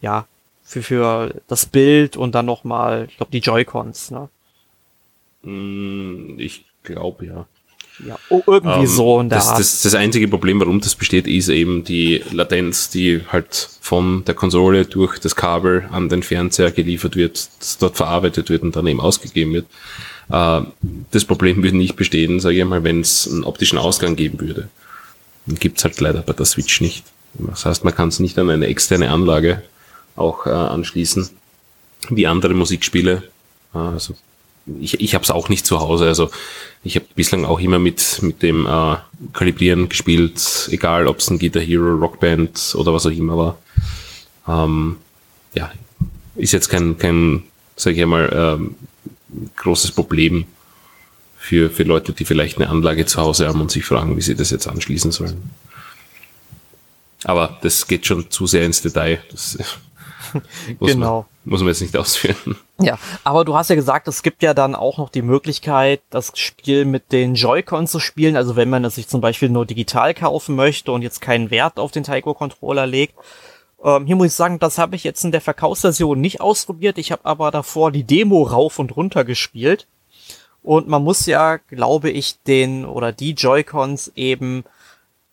[0.00, 0.26] ja,
[0.64, 4.28] für, für das Bild und dann nochmal, ich glaube, die Joy-Cons, ne?
[5.44, 7.46] Hm, ich glaube, ja.
[8.04, 9.60] Ja, oh, irgendwie ähm, so in der das, Art.
[9.60, 14.34] Das, das einzige Problem, warum das besteht, ist eben die Latenz, die halt von der
[14.34, 17.48] Konsole durch das Kabel an den Fernseher geliefert wird,
[17.80, 19.66] dort verarbeitet wird und dann eben ausgegeben wird.
[20.32, 20.62] Äh,
[21.10, 24.68] das Problem würde nicht bestehen, sage ich mal, wenn es einen optischen Ausgang geben würde.
[25.46, 27.04] Den gibt's halt leider bei der Switch nicht.
[27.34, 29.62] Das heißt, man kann es nicht an eine externe Anlage
[30.16, 31.28] auch äh, anschließen,
[32.10, 33.22] wie andere Musikspiele.
[33.72, 34.14] Also
[34.80, 36.06] ich, ich habe es auch nicht zu Hause.
[36.06, 36.30] Also
[36.84, 38.96] ich habe bislang auch immer mit, mit dem äh,
[39.32, 43.58] Kalibrieren gespielt, egal ob es ein Guitar Hero, Rockband oder was auch immer war.
[44.46, 44.96] Ähm,
[45.54, 45.72] ja,
[46.36, 47.44] ist jetzt kein, kein
[47.76, 48.76] sage ich einmal, ähm,
[49.56, 50.46] großes Problem
[51.36, 54.34] für, für Leute, die vielleicht eine Anlage zu Hause haben und sich fragen, wie sie
[54.34, 55.50] das jetzt anschließen sollen.
[57.24, 59.22] Aber das geht schon zu sehr ins Detail.
[59.30, 59.58] Das
[60.78, 61.26] muss genau.
[61.44, 62.56] Man, muss man jetzt nicht ausführen.
[62.80, 66.32] Ja, aber du hast ja gesagt, es gibt ja dann auch noch die Möglichkeit, das
[66.34, 68.36] Spiel mit den Joy-Con zu spielen.
[68.36, 71.78] Also wenn man es sich zum Beispiel nur digital kaufen möchte und jetzt keinen Wert
[71.78, 73.14] auf den Taiko-Controller legt.
[73.82, 76.98] Ähm, hier muss ich sagen, das habe ich jetzt in der Verkaufsversion nicht ausprobiert.
[76.98, 79.86] Ich habe aber davor die Demo rauf und runter gespielt.
[80.62, 84.64] Und man muss ja, glaube ich, den oder die Joy-Cons eben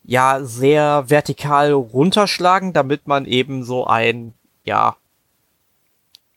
[0.04, 4.34] ja sehr vertikal runterschlagen, damit man eben so ein
[4.64, 4.96] ja,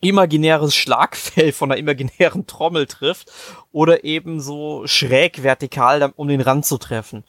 [0.03, 3.33] imaginäres Schlagfell von einer imaginären Trommel trifft
[3.72, 7.25] oder eben so schräg vertikal, um den Rand zu treffen.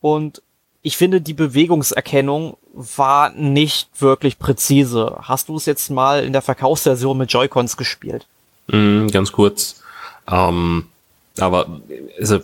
[0.00, 0.42] Und
[0.86, 5.16] ich finde, die Bewegungserkennung war nicht wirklich präzise.
[5.22, 8.26] Hast du es jetzt mal in der Verkaufsversion mit Joy-Cons gespielt?
[8.66, 9.82] Mm, ganz kurz.
[10.30, 10.84] Ähm,
[11.38, 11.80] aber
[12.18, 12.40] also,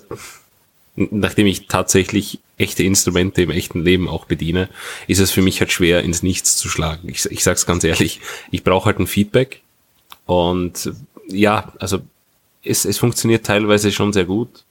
[0.97, 4.71] nachdem ich tatsächlich echte Instrumente im echten Leben auch bediene,
[5.07, 7.11] ist es für mich halt schwer, ins Nichts zu schlagen.
[7.11, 9.61] Ich, ich sag's ganz ehrlich, ich brauche halt ein Feedback
[10.25, 10.91] und
[11.29, 11.99] ja, also
[12.65, 14.65] es, es funktioniert teilweise schon sehr gut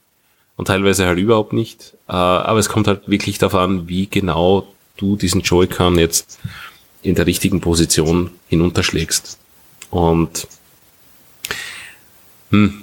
[0.60, 1.94] und teilweise halt überhaupt nicht.
[2.06, 6.38] Äh, aber es kommt halt wirklich darauf an, wie genau du diesen Joy-Con jetzt
[7.00, 9.38] in der richtigen Position hinunterschlägst.
[9.88, 10.46] Und
[12.50, 12.82] hm,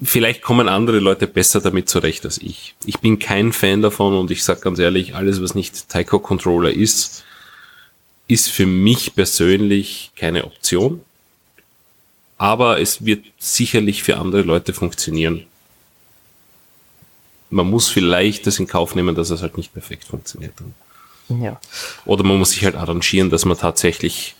[0.00, 2.76] vielleicht kommen andere Leute besser damit zurecht als ich.
[2.84, 6.72] Ich bin kein Fan davon und ich sage ganz ehrlich, alles, was nicht Taiko Controller
[6.72, 7.24] ist,
[8.28, 11.00] ist für mich persönlich keine Option.
[12.38, 15.46] Aber es wird sicherlich für andere Leute funktionieren.
[17.50, 20.54] Man muss vielleicht das in Kauf nehmen, dass es halt nicht perfekt funktioniert.
[21.28, 21.60] Ja.
[22.04, 24.34] Oder man muss sich halt arrangieren, dass man tatsächlich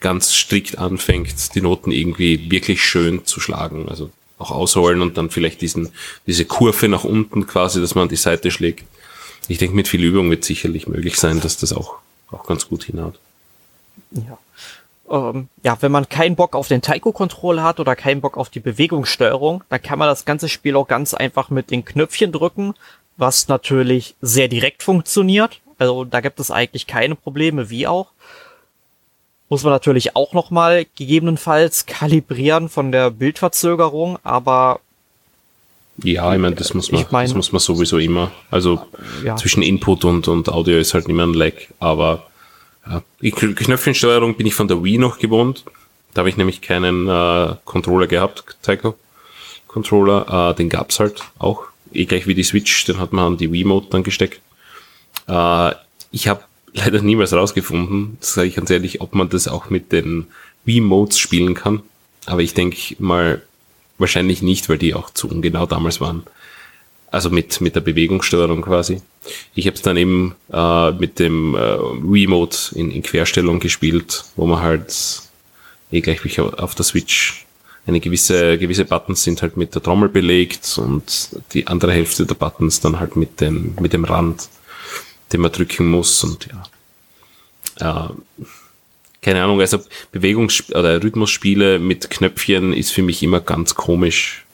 [0.00, 3.88] ganz strikt anfängt, die Noten irgendwie wirklich schön zu schlagen.
[3.88, 5.90] Also auch ausholen und dann vielleicht diesen,
[6.26, 8.84] diese Kurve nach unten quasi, dass man an die Seite schlägt.
[9.48, 11.96] Ich denke, mit viel Übung wird sicherlich möglich sein, dass das auch,
[12.30, 13.18] auch ganz gut hinhaut.
[14.10, 14.38] Ja.
[15.10, 18.60] Ähm, ja, wenn man keinen Bock auf den Taiko-Controller hat oder keinen Bock auf die
[18.60, 22.74] Bewegungssteuerung, dann kann man das ganze Spiel auch ganz einfach mit den Knöpfchen drücken,
[23.16, 25.60] was natürlich sehr direkt funktioniert.
[25.78, 28.08] Also da gibt es eigentlich keine Probleme, wie auch.
[29.48, 34.80] Muss man natürlich auch nochmal gegebenenfalls kalibrieren von der Bildverzögerung, aber
[36.02, 38.30] ja, ich meine, das muss man, ich mein, das muss man sowieso immer.
[38.50, 38.80] Also
[39.24, 39.36] ja.
[39.36, 42.26] zwischen Input und, und Audio ist halt immer ein Lag, aber
[43.20, 45.64] Die Knöpfchensteuerung bin ich von der Wii noch gewohnt.
[46.14, 48.94] Da habe ich nämlich keinen äh, Controller gehabt, Taiko
[49.66, 50.50] Controller.
[50.50, 51.64] Äh, den gab's halt auch.
[51.92, 54.40] Eh gleich wie die Switch, den hat man an die Wii-Mode dann gesteckt.
[55.28, 55.72] Äh,
[56.12, 60.26] ich habe leider niemals rausgefunden, sage ich ganz ehrlich, ob man das auch mit den
[60.64, 61.82] Wii-Modes spielen kann.
[62.26, 63.42] Aber ich denke mal,
[63.98, 66.24] wahrscheinlich nicht, weil die auch zu ungenau damals waren.
[67.10, 69.00] Also mit, mit der Bewegungssteuerung quasi.
[69.54, 74.46] Ich habe es dann eben äh, mit dem äh, Remote in, in Querstellung gespielt, wo
[74.46, 75.22] man halt
[75.92, 77.46] eh gleich wie auf der Switch
[77.86, 82.34] eine gewisse, gewisse Buttons sind halt mit der Trommel belegt und die andere Hälfte der
[82.34, 84.48] Buttons dann halt mit dem, mit dem Rand,
[85.32, 88.08] den man drücken muss und ja.
[88.08, 88.08] Äh,
[89.22, 89.78] keine Ahnung, also
[90.12, 94.45] Bewegungs- oder Rhythmusspiele mit Knöpfchen ist für mich immer ganz komisch.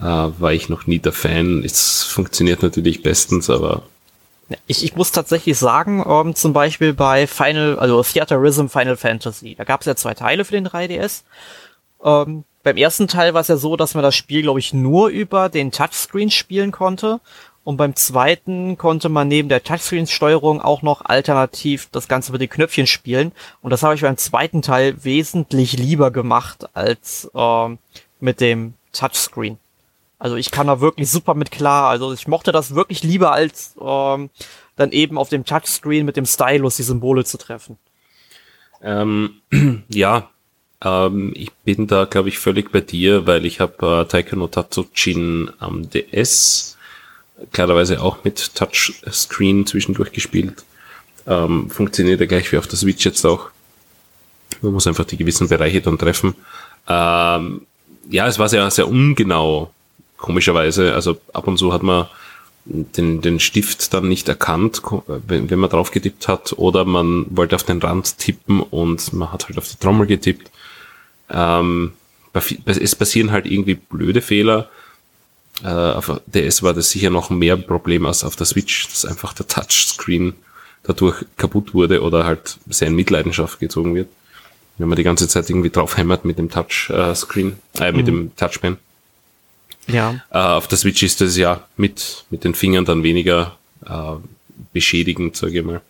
[0.00, 1.62] Äh, war ich noch nie der Fan.
[1.64, 3.82] Es funktioniert natürlich bestens, aber
[4.66, 9.64] ich, ich muss tatsächlich sagen, ähm, zum Beispiel bei Final, also Theaterism Final Fantasy, da
[9.64, 11.22] gab es ja zwei Teile für den 3DS.
[12.02, 15.08] Ähm, beim ersten Teil war es ja so, dass man das Spiel, glaube ich, nur
[15.08, 17.20] über den Touchscreen spielen konnte.
[17.62, 22.48] Und beim zweiten konnte man neben der Touchscreen-Steuerung auch noch alternativ das Ganze mit den
[22.48, 23.32] Knöpfchen spielen.
[23.62, 27.78] Und das habe ich beim zweiten Teil wesentlich lieber gemacht als ähm,
[28.18, 29.58] mit dem Touchscreen.
[30.20, 31.88] Also ich kann da wirklich super mit klar.
[31.88, 34.28] Also ich mochte das wirklich lieber als ähm,
[34.76, 37.78] dann eben auf dem Touchscreen mit dem Stylus die Symbole zu treffen.
[38.82, 39.40] Ähm,
[39.88, 40.28] ja,
[40.84, 45.50] ähm, ich bin da glaube ich völlig bei dir, weil ich habe äh, Taiko Tatsujin
[45.58, 46.76] am DS
[47.52, 50.64] klarerweise auch mit Touchscreen zwischendurch gespielt.
[51.26, 53.50] Ähm, funktioniert ja gleich wie auf der Switch jetzt auch.
[54.60, 56.34] Man muss einfach die gewissen Bereiche dann treffen.
[56.86, 57.62] Ähm,
[58.10, 59.70] ja, es war sehr, sehr ungenau
[60.20, 60.94] komischerweise.
[60.94, 62.06] Also ab und zu hat man
[62.64, 67.56] den, den Stift dann nicht erkannt, wenn, wenn man drauf getippt hat, oder man wollte
[67.56, 70.50] auf den Rand tippen und man hat halt auf die Trommel getippt.
[71.30, 71.92] Ähm,
[72.64, 74.68] es passieren halt irgendwie blöde Fehler.
[75.64, 79.32] Äh, auf DS war das sicher noch mehr Problem als auf der Switch, dass einfach
[79.32, 80.34] der Touchscreen
[80.82, 84.08] dadurch kaputt wurde oder halt sehr in Mitleidenschaft gezogen wird.
[84.78, 88.10] Wenn man die ganze Zeit irgendwie draufhämmert mit dem Touchscreen, äh, mit mhm.
[88.10, 88.78] dem Touchpen.
[89.92, 90.14] Ja.
[90.30, 94.16] Äh, auf der Switch ist das ja mit, mit den Fingern dann weniger äh,
[94.72, 95.80] beschädigend, sage ich mal.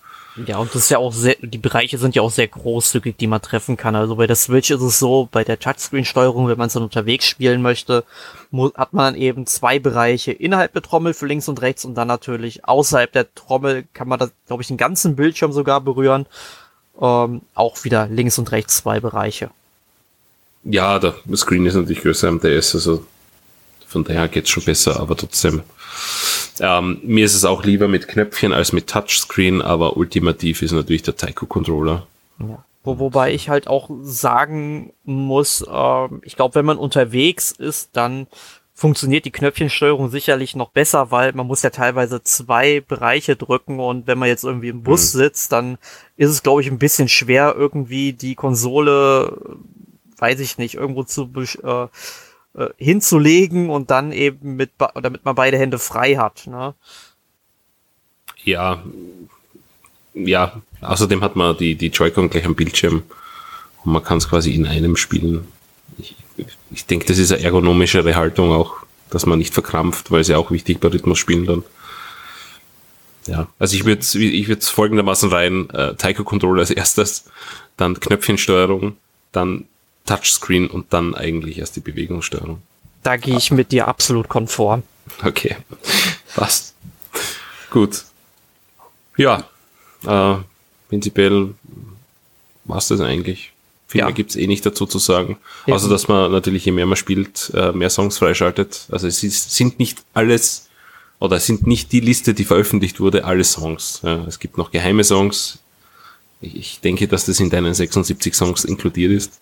[0.46, 3.26] Ja, und das ist ja auch sehr, die Bereiche sind ja auch sehr großzügig, die
[3.26, 3.96] man treffen kann.
[3.96, 7.26] Also bei der Switch ist es so, bei der Touchscreen-Steuerung, wenn man es dann unterwegs
[7.26, 8.04] spielen möchte,
[8.74, 12.64] hat man eben zwei Bereiche innerhalb der Trommel für links und rechts und dann natürlich
[12.64, 16.26] außerhalb der Trommel kann man da, glaube ich, den ganzen Bildschirm sogar berühren.
[17.00, 19.50] Ähm, auch wieder links und rechts zwei Bereiche.
[20.64, 23.04] Ja, der Screen ist natürlich größer am DS, also
[23.90, 25.62] von daher geht's schon besser, aber trotzdem.
[26.60, 31.02] Ähm, mir ist es auch lieber mit Knöpfchen als mit Touchscreen, aber ultimativ ist natürlich
[31.02, 32.06] der Taiko Controller.
[32.38, 32.64] Ja.
[32.84, 38.26] Wo, wobei ich halt auch sagen muss, äh, ich glaube, wenn man unterwegs ist, dann
[38.72, 44.06] funktioniert die Knöpfchensteuerung sicherlich noch besser, weil man muss ja teilweise zwei Bereiche drücken und
[44.06, 45.18] wenn man jetzt irgendwie im Bus mhm.
[45.18, 45.78] sitzt, dann
[46.16, 49.36] ist es, glaube ich, ein bisschen schwer, irgendwie die Konsole,
[50.16, 51.30] weiß ich nicht, irgendwo zu
[51.62, 51.88] äh,
[52.54, 56.46] äh, hinzulegen und dann eben mit, damit man beide Hände frei hat.
[56.46, 56.74] Ne?
[58.44, 58.82] Ja,
[60.14, 60.60] ja.
[60.80, 63.02] Außerdem hat man die, die Joy-Con gleich am Bildschirm
[63.84, 65.46] und man kann es quasi in einem spielen.
[65.98, 66.16] Ich,
[66.70, 68.76] ich denke, das ist eine ergonomischere Haltung auch,
[69.10, 71.64] dass man nicht verkrampft, weil es ja auch wichtig bei Rhythmusspielen dann.
[73.26, 77.30] Ja, also ich würde ich würde folgendermaßen rein, äh, Taiko Controller als erstes,
[77.76, 78.96] dann Knöpfchensteuerung,
[79.32, 79.66] dann
[80.06, 82.62] Touchscreen und dann eigentlich erst die Bewegungssteuerung.
[83.02, 84.82] Da gehe ich mit dir absolut konform.
[85.24, 85.56] Okay,
[86.34, 86.74] passt.
[87.70, 88.04] Gut.
[89.16, 89.44] Ja,
[90.06, 90.36] äh,
[90.88, 91.54] prinzipiell
[92.64, 93.52] war es das eigentlich.
[93.86, 94.06] Viel ja.
[94.06, 95.38] mehr gibt es eh nicht dazu zu sagen.
[95.66, 95.74] Ja.
[95.74, 98.86] Außer, dass man natürlich, je mehr man spielt, äh, mehr Songs freischaltet.
[98.90, 100.68] Also es ist, sind nicht alles,
[101.18, 104.02] oder es sind nicht die Liste, die veröffentlicht wurde, alle Songs.
[104.28, 105.58] Es gibt noch geheime Songs,
[106.40, 109.40] ich denke, dass das in deinen 76 Songs inkludiert ist.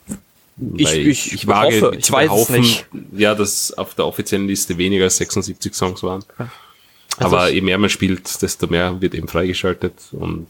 [0.76, 2.86] Ich, ich, ich wage hoffe, ich nicht.
[3.16, 6.24] Ja, dass auf der offiziellen Liste weniger als 76 Songs waren.
[7.16, 9.94] Also Aber je mehr man spielt, desto mehr wird eben freigeschaltet.
[10.12, 10.46] Und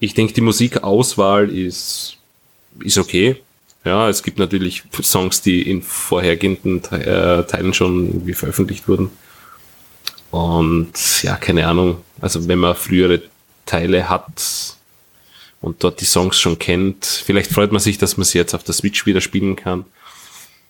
[0.00, 2.16] ich denke, die Musikauswahl ist,
[2.80, 3.36] ist okay.
[3.84, 9.10] Ja, es gibt natürlich Songs, die in vorhergehenden äh, Teilen schon irgendwie veröffentlicht wurden.
[10.30, 11.98] Und ja, keine Ahnung.
[12.20, 13.22] Also wenn man frühere
[13.64, 14.76] Teile hat,
[15.60, 17.04] und dort die Songs schon kennt.
[17.04, 19.84] Vielleicht freut man sich, dass man sie jetzt auf der Switch wieder spielen kann.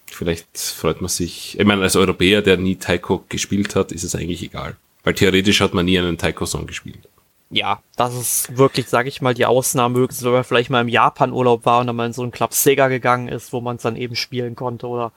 [0.06, 4.14] Vielleicht freut man sich, ich meine, als Europäer, der nie Taiko gespielt hat, ist es
[4.14, 4.76] eigentlich egal.
[5.04, 7.08] Weil theoretisch hat man nie einen Taiko-Song gespielt.
[7.50, 10.88] Ja, das ist wirklich, sag ich mal, die Ausnahme, höchstens, wenn man vielleicht mal im
[10.88, 13.82] Japan-Urlaub war und dann mal in so einen Club Sega gegangen ist, wo man es
[13.82, 15.12] dann eben spielen konnte oder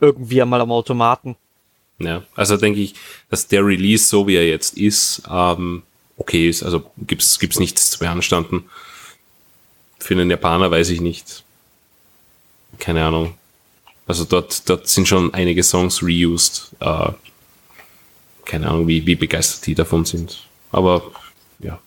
[0.00, 1.36] irgendwie einmal am Automaten.
[1.98, 2.94] Ja, also denke ich,
[3.28, 5.82] dass der Release, so wie er jetzt ist, ähm,
[6.16, 6.62] okay ist.
[6.62, 8.64] Also gibt's gibt's nichts zu beanstanden.
[10.02, 11.44] Für einen Japaner weiß ich nicht.
[12.80, 13.34] Keine Ahnung.
[14.08, 16.72] Also dort, dort sind schon einige Songs reused.
[16.80, 17.12] Äh,
[18.44, 20.42] keine Ahnung, wie, wie begeistert die davon sind.
[20.72, 21.12] Aber
[21.60, 21.78] ja,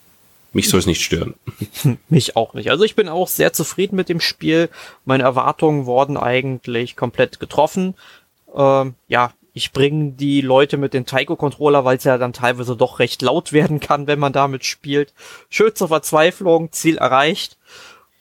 [0.54, 1.34] mich soll es nicht stören.
[2.10, 2.70] mich auch nicht.
[2.70, 4.70] Also ich bin auch sehr zufrieden mit dem Spiel.
[5.04, 7.96] Meine Erwartungen wurden eigentlich komplett getroffen.
[8.56, 13.00] Ähm, ja, ich bringe die Leute mit den Taiko-Controller, weil es ja dann teilweise doch
[13.00, 15.14] recht laut werden kann, wenn man damit spielt.
[15.50, 17.58] Schön zur Verzweiflung, Ziel erreicht.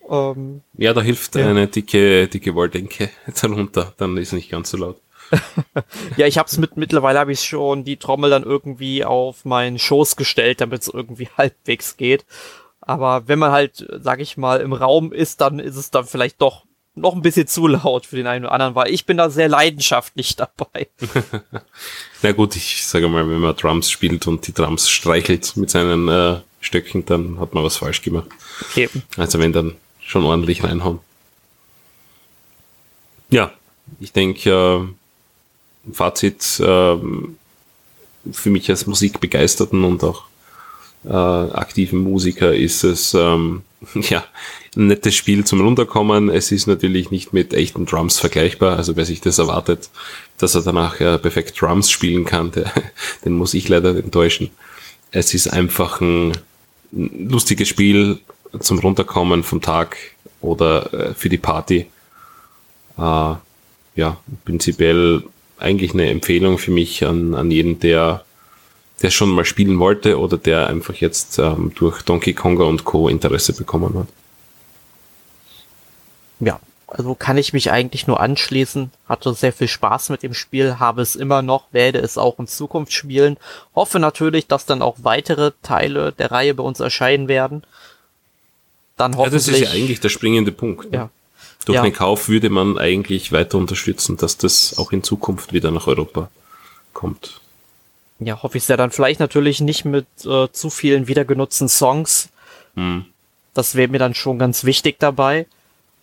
[0.08, 1.48] Ähm, ja, da hilft ja.
[1.48, 5.00] eine dicke, dicke Wolldenke darunter, dann ist es nicht ganz so laut.
[6.16, 10.16] ja, ich hab's mit, mittlerweile habe ich schon die Trommel dann irgendwie auf meinen Schoß
[10.16, 12.24] gestellt, damit es irgendwie halbwegs geht.
[12.80, 16.42] Aber wenn man halt, sag ich mal, im Raum ist, dann ist es dann vielleicht
[16.42, 16.64] doch
[16.96, 19.48] noch ein bisschen zu laut für den einen oder anderen, weil ich bin da sehr
[19.48, 20.88] leidenschaftlich dabei.
[22.22, 26.08] Na gut, ich sage mal, wenn man Drums spielt und die Drums streichelt mit seinen
[26.08, 28.28] äh, Stöcken, dann hat man was falsch gemacht.
[28.76, 29.02] Eben.
[29.16, 29.76] Also wenn dann
[30.14, 31.00] schon ordentlich reinhauen.
[33.30, 33.52] Ja,
[33.98, 34.48] ich denke,
[35.88, 36.96] äh, Fazit äh,
[38.32, 40.22] für mich als Musikbegeisterten und auch
[41.04, 43.62] äh, aktiven Musiker ist es ähm,
[43.94, 44.24] ja
[44.76, 46.30] ein nettes Spiel zum Runterkommen.
[46.30, 48.76] Es ist natürlich nicht mit echten Drums vergleichbar.
[48.76, 49.90] Also wer sich das erwartet,
[50.38, 52.72] dass er danach ja perfekt Drums spielen kann, der,
[53.24, 54.50] den muss ich leider enttäuschen.
[55.10, 56.34] Es ist einfach ein
[56.92, 58.20] lustiges Spiel
[58.60, 59.96] zum Runterkommen vom Tag
[60.40, 61.86] oder äh, für die Party.
[62.98, 63.34] Äh,
[63.96, 65.22] ja, prinzipiell
[65.58, 68.24] eigentlich eine Empfehlung für mich an, an jeden, der
[69.02, 73.08] der schon mal spielen wollte oder der einfach jetzt ähm, durch Donkey Konga und Co.
[73.08, 74.06] Interesse bekommen hat.
[76.40, 78.90] Ja, also kann ich mich eigentlich nur anschließen.
[79.08, 82.46] Hatte sehr viel Spaß mit dem Spiel, habe es immer noch, werde es auch in
[82.46, 83.36] Zukunft spielen.
[83.74, 87.64] Hoffe natürlich, dass dann auch weitere Teile der Reihe bei uns erscheinen werden.
[88.96, 89.46] Dann hoffentlich.
[89.46, 90.90] Ja, das ist ja eigentlich der springende Punkt.
[90.90, 90.98] Ne?
[90.98, 91.10] Ja.
[91.64, 91.82] Durch ja.
[91.82, 96.30] den Kauf würde man eigentlich weiter unterstützen, dass das auch in Zukunft wieder nach Europa
[96.92, 97.40] kommt
[98.20, 98.76] ja, hoffe ich sehr.
[98.76, 102.28] Dann vielleicht natürlich nicht mit äh, zu vielen wiedergenutzten Songs.
[102.74, 103.06] Hm.
[103.54, 105.46] Das wäre mir dann schon ganz wichtig dabei.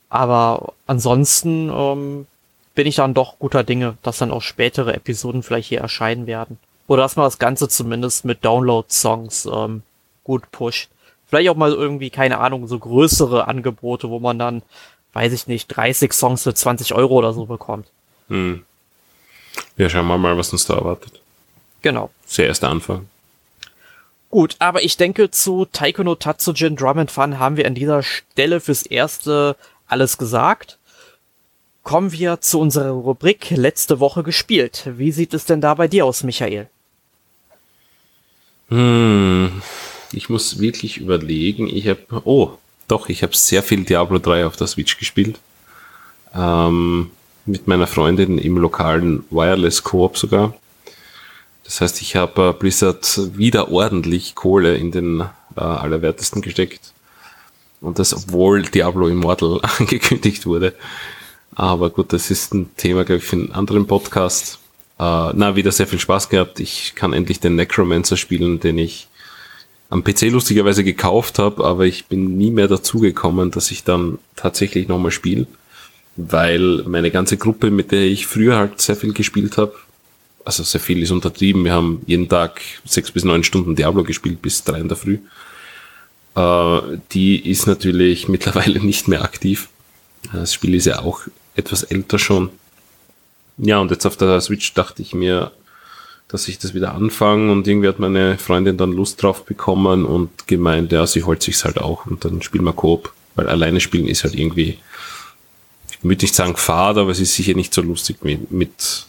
[0.09, 2.27] Aber ansonsten ähm,
[2.75, 6.57] bin ich dann doch guter Dinge, dass dann auch spätere Episoden vielleicht hier erscheinen werden.
[6.87, 9.83] Oder dass man das Ganze zumindest mit Download-Songs ähm,
[10.23, 10.89] gut pusht.
[11.31, 14.63] Vielleicht auch mal irgendwie, keine Ahnung, so größere Angebote, wo man dann,
[15.13, 17.87] weiß ich nicht, 30 Songs für 20 Euro oder so bekommt.
[18.27, 18.65] Hm.
[19.77, 21.21] Ja, schauen wir mal, was uns da erwartet.
[21.83, 22.09] Genau.
[22.25, 23.07] Sehr erster Anfang.
[24.29, 28.03] Gut, aber ich denke, zu Taiko no Tatsujin Drum and Fun haben wir an dieser
[28.03, 29.55] Stelle fürs Erste
[29.87, 30.79] alles gesagt.
[31.83, 34.83] Kommen wir zu unserer Rubrik letzte Woche gespielt.
[34.97, 36.67] Wie sieht es denn da bei dir aus, Michael?
[38.67, 39.61] Hm,
[40.13, 41.67] ich muss wirklich überlegen.
[41.67, 45.39] Ich habe, oh, doch, ich habe sehr viel Diablo 3 auf der Switch gespielt.
[46.35, 47.11] Ähm,
[47.45, 50.53] mit meiner Freundin im lokalen Wireless Coop sogar.
[51.63, 55.21] Das heißt, ich habe äh, Blizzard wieder ordentlich Kohle in den
[55.55, 56.93] äh, Allerwertesten gesteckt.
[57.79, 60.73] Und das, obwohl Diablo Immortal angekündigt wurde.
[61.55, 64.59] Aber gut, das ist ein Thema, glaube ich, für einen anderen Podcast.
[64.99, 66.59] Äh, na, wieder sehr viel Spaß gehabt.
[66.59, 69.07] Ich kann endlich den Necromancer spielen, den ich
[69.91, 74.19] am PC lustigerweise gekauft habe, aber ich bin nie mehr dazu gekommen, dass ich dann
[74.37, 75.45] tatsächlich nochmal spiele.
[76.15, 79.73] Weil meine ganze Gruppe, mit der ich früher halt sehr viel gespielt habe,
[80.45, 81.65] also sehr viel ist untertrieben.
[81.65, 85.19] Wir haben jeden Tag sechs bis neun Stunden Diablo gespielt bis drei in der Früh.
[86.35, 89.67] Äh, die ist natürlich mittlerweile nicht mehr aktiv.
[90.31, 91.21] Das Spiel ist ja auch
[91.55, 92.49] etwas älter schon.
[93.57, 95.51] Ja, und jetzt auf der Switch dachte ich mir,
[96.31, 100.47] dass ich das wieder anfange und irgendwie hat meine Freundin dann Lust drauf bekommen und
[100.47, 104.07] gemeint, ja, sie holt sich's halt auch und dann spielen wir Coop, weil alleine spielen
[104.07, 104.77] ist halt irgendwie,
[105.91, 109.05] ich würde nicht sagen fad, aber es ist sicher nicht so lustig mit, mit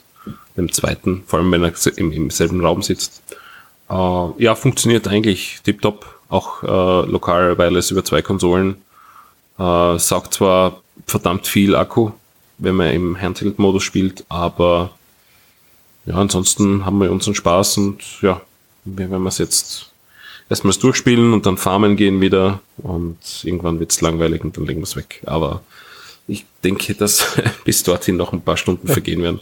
[0.56, 3.22] dem zweiten, vor allem wenn er im, im selben Raum sitzt.
[3.88, 3.94] Äh,
[4.38, 8.76] ja, funktioniert eigentlich tiptop, auch äh, lokal, weil es über zwei Konsolen
[9.58, 12.10] äh, saugt zwar verdammt viel Akku,
[12.58, 14.90] wenn man im Handheld-Modus spielt, aber
[16.06, 18.40] ja, ansonsten haben wir unseren Spaß und ja,
[18.84, 19.90] wir werden es jetzt
[20.48, 24.80] erstmals durchspielen und dann farmen gehen wieder und irgendwann wird es langweilig und dann legen
[24.80, 25.22] wir es weg.
[25.26, 25.62] Aber
[26.26, 29.40] ich denke, dass bis dorthin noch ein paar Stunden vergehen werden.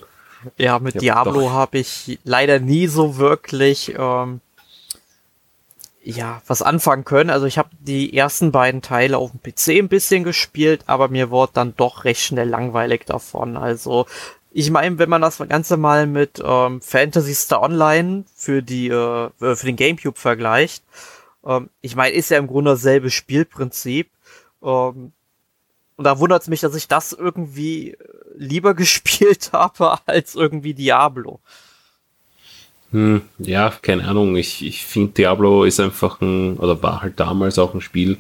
[0.57, 4.41] Ja, mit ja, Diablo habe ich leider nie so wirklich ähm,
[6.03, 7.31] ja was anfangen können.
[7.31, 11.31] Also ich habe die ersten beiden Teile auf dem PC ein bisschen gespielt, aber mir
[11.31, 13.57] wurde dann doch recht schnell langweilig davon.
[13.57, 14.07] Also
[14.53, 19.27] ich meine, wenn man das Ganze mal mit ähm, Fantasy Star Online für die äh,
[19.41, 20.83] äh, für den GameCube vergleicht,
[21.45, 24.11] ähm, ich meine, ist ja im Grunde dasselbe Spielprinzip.
[24.63, 25.13] Ähm,
[25.97, 27.97] und da wundert es mich, dass ich das irgendwie
[28.37, 31.41] lieber gespielt habe als irgendwie Diablo.
[32.91, 34.37] Hm, ja, keine Ahnung.
[34.37, 38.19] Ich, ich finde Diablo ist einfach ein, oder war halt damals auch ein Spiel,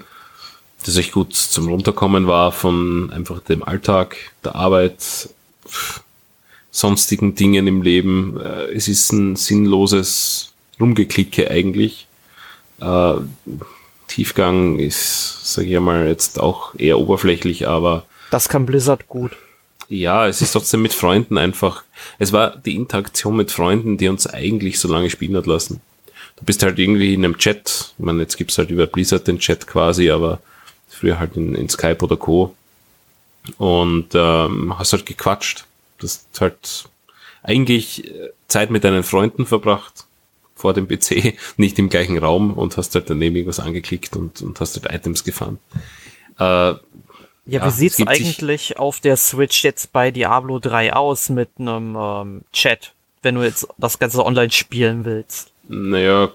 [0.85, 5.29] das echt gut zum Runterkommen war von einfach dem Alltag, der Arbeit,
[6.71, 8.41] sonstigen Dingen im Leben.
[8.41, 12.07] Äh, es ist ein sinnloses Rumgeklicke eigentlich.
[12.81, 13.15] Äh,
[14.09, 18.05] Tiefgang ist, sage ich mal, jetzt auch eher oberflächlich, aber.
[18.31, 19.33] Das kann Blizzard gut.
[19.89, 21.83] Ja, es ist trotzdem mit Freunden einfach.
[22.19, 25.81] Es war die Interaktion mit Freunden, die uns eigentlich so lange spielen hat lassen.
[26.37, 27.93] Du bist halt irgendwie in einem Chat.
[27.99, 30.41] Ich meine, jetzt gibt's halt über Blizzard den Chat quasi, aber
[30.89, 32.55] früher halt in, in Skype oder Co.
[33.59, 35.65] Und ähm, hast halt gequatscht
[36.01, 36.89] Du hast halt
[37.43, 40.07] eigentlich äh, Zeit mit deinen Freunden verbracht
[40.55, 44.61] vor dem PC, nicht im gleichen Raum und hast halt daneben irgendwas angeklickt und, und
[44.61, 45.59] hast halt Items gefahren.
[46.39, 46.79] Äh, ja,
[47.47, 52.43] ja, wie sieht's eigentlich auf der Switch jetzt bei Diablo 3 aus mit einem ähm,
[52.53, 52.93] Chat,
[53.23, 55.51] wenn du jetzt das Ganze online spielen willst?
[55.69, 56.31] Naja,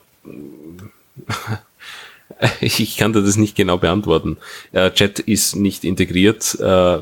[2.59, 4.37] ich kann dir das nicht genau beantworten.
[4.71, 6.99] Äh, Chat ist nicht integriert, äh,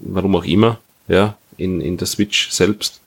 [0.00, 0.78] warum auch immer.
[1.08, 3.00] Ja, in, in der Switch selbst.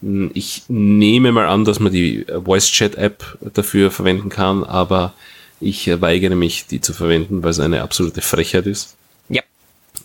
[0.00, 5.14] Hm, ich nehme mal an, dass man die Voice Chat App dafür verwenden kann, aber
[5.60, 8.96] ich weigere mich, die zu verwenden, weil es eine absolute Frechheit ist.
[9.28, 9.42] Ja.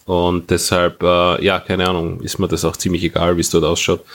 [0.06, 3.66] Und deshalb, äh, ja, keine Ahnung, ist mir das auch ziemlich egal, wie es dort
[3.66, 4.06] ausschaut.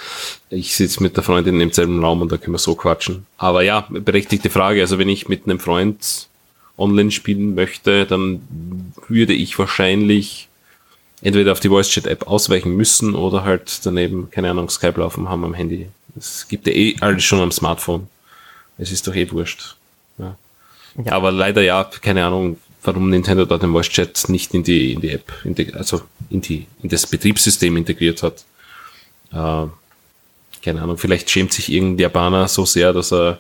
[0.49, 3.27] Ich sitze mit der Freundin im selben Raum und da können wir so quatschen.
[3.37, 4.81] Aber ja, berechtigte Frage.
[4.81, 6.29] Also wenn ich mit einem Freund
[6.79, 8.41] online spielen möchte, dann
[9.09, 10.49] würde ich wahrscheinlich
[11.23, 15.29] entweder auf die Voice Chat App ausweichen müssen oder halt daneben, keine Ahnung, Skype laufen
[15.29, 15.89] haben am Handy.
[16.17, 18.09] Es gibt ja eh alles schon am Smartphone.
[18.79, 19.77] Es ist doch eh wurscht.
[20.19, 20.37] Ja.
[21.05, 21.13] ja.
[21.13, 25.01] Aber leider ja, keine Ahnung, warum Nintendo da den Voice Chat nicht in die, in
[25.01, 28.45] die App, in die, also in die, in das Betriebssystem integriert hat.
[29.33, 29.67] Äh,
[30.63, 33.39] keine Ahnung, vielleicht schämt sich irgendein Japaner so sehr, dass er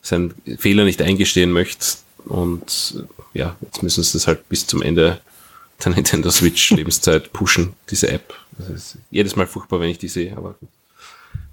[0.00, 1.98] seinen Fehler nicht eingestehen möchte.
[2.24, 3.04] Und
[3.34, 5.20] ja, jetzt müssen sie das halt bis zum Ende
[5.84, 8.34] der Nintendo Switch Lebenszeit pushen, diese App.
[8.58, 10.56] Das ist jedes Mal furchtbar, wenn ich die sehe, aber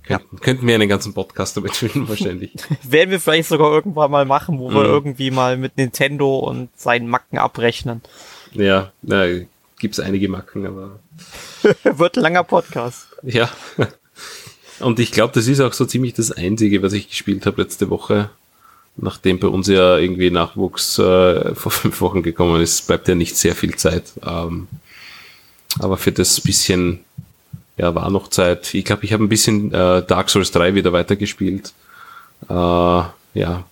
[0.04, 0.40] könnten, ja.
[0.42, 2.52] könnten wir einen ganzen Podcast damit füllen, wahrscheinlich.
[2.84, 4.74] Werden wir vielleicht sogar irgendwann mal machen, wo mm.
[4.74, 4.90] wir mhm.
[4.90, 8.02] irgendwie mal mit Nintendo und seinen Macken abrechnen.
[8.54, 9.26] Ja, na,
[9.78, 11.00] gibt's einige Macken, aber.
[11.98, 13.08] Wird ein langer Podcast.
[13.24, 13.50] Ja.
[14.80, 17.90] Und ich glaube, das ist auch so ziemlich das Einzige, was ich gespielt habe letzte
[17.90, 18.30] Woche
[19.02, 23.38] nachdem bei uns ja irgendwie Nachwuchs äh, vor fünf Wochen gekommen ist, bleibt ja nicht
[23.38, 24.12] sehr viel Zeit.
[24.26, 24.68] Ähm,
[25.80, 27.02] aber für das bisschen,
[27.78, 28.74] ja, war noch Zeit.
[28.74, 31.74] Ich glaube, ich habe ein bisschen äh, Dark Souls 3 wieder weitergespielt.
[32.50, 33.64] Äh, ja,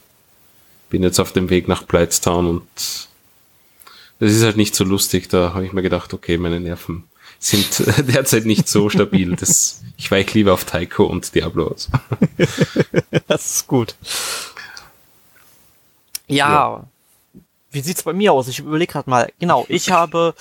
[0.90, 2.64] bin jetzt auf dem Weg nach Blightstown und
[4.20, 5.30] das ist halt nicht so lustig.
[5.30, 7.04] Da habe ich mir gedacht, okay, meine Nerven
[7.40, 9.36] sind derzeit nicht so stabil.
[9.36, 11.90] Das, ich weiche lieber auf Taiko und Diablo aus.
[13.28, 13.96] das ist gut.
[16.28, 16.84] Ja, ja.
[17.72, 18.48] wie sieht's bei mir aus?
[18.48, 19.32] Ich überlege gerade mal.
[19.40, 20.36] Genau, ich habe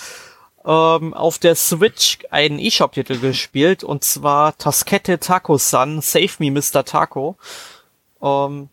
[0.65, 6.85] ähm, auf der Switch einen eShop-Titel gespielt und zwar Taskette Taco-san, Save Me Mr.
[6.85, 7.37] Taco.
[8.21, 8.69] Ähm,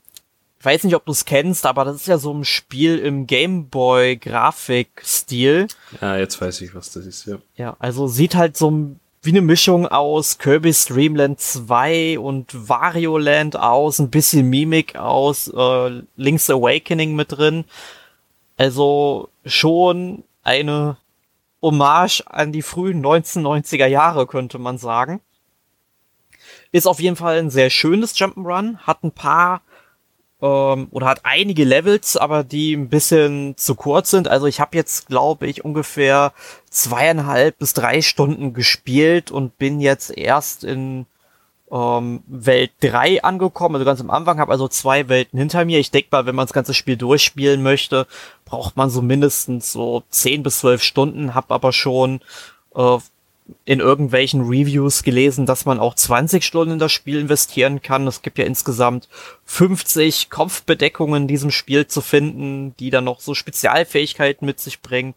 [0.60, 3.28] ich weiß nicht, ob du es kennst, aber das ist ja so ein Spiel im
[3.28, 5.68] Gameboy-Grafikstil.
[6.00, 7.38] Ja, jetzt weiß ich, was das ist, ja.
[7.58, 13.18] Ja, also sieht halt so ein wie eine Mischung aus Kirby's Dreamland 2 und Wario
[13.18, 17.64] Land aus, ein bisschen Mimik aus, äh, Link's Awakening mit drin.
[18.58, 20.98] Also schon eine
[21.62, 25.22] Hommage an die frühen 1990er Jahre, könnte man sagen.
[26.74, 29.62] Ist auf jeden Fall ein sehr schönes Jump'n'Run, hat ein paar
[30.44, 34.28] ähm, oder hat einige Levels, aber die ein bisschen zu kurz sind.
[34.28, 36.34] Also ich habe jetzt, glaube ich, ungefähr
[36.70, 41.06] zweieinhalb bis drei Stunden gespielt und bin jetzt erst in
[41.72, 45.80] ähm, Welt 3 angekommen, also ganz am Anfang, habe also zwei Welten hinter mir.
[45.80, 48.06] Ich denke mal, wenn man das ganze Spiel durchspielen möchte,
[48.44, 52.20] braucht man so mindestens so 10 bis 12 Stunden, habe aber schon
[52.76, 52.98] äh,
[53.66, 58.08] in irgendwelchen Reviews gelesen, dass man auch 20 Stunden in das Spiel investieren kann.
[58.08, 59.10] Es gibt ja insgesamt
[59.46, 65.14] 50 Kopfbedeckungen in diesem Spiel zu finden, die dann noch so Spezialfähigkeiten mit sich bringen.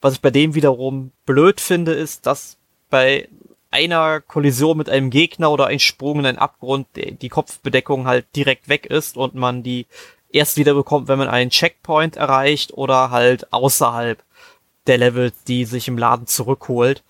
[0.00, 2.56] Was ich bei dem wiederum blöd finde, ist, dass
[2.90, 3.28] bei
[3.70, 8.68] einer Kollision mit einem Gegner oder ein Sprung in einen Abgrund die Kopfbedeckung halt direkt
[8.68, 9.86] weg ist und man die
[10.30, 14.22] erst wieder bekommt, wenn man einen Checkpoint erreicht oder halt außerhalb
[14.86, 17.02] der Levels, die sich im Laden zurückholt.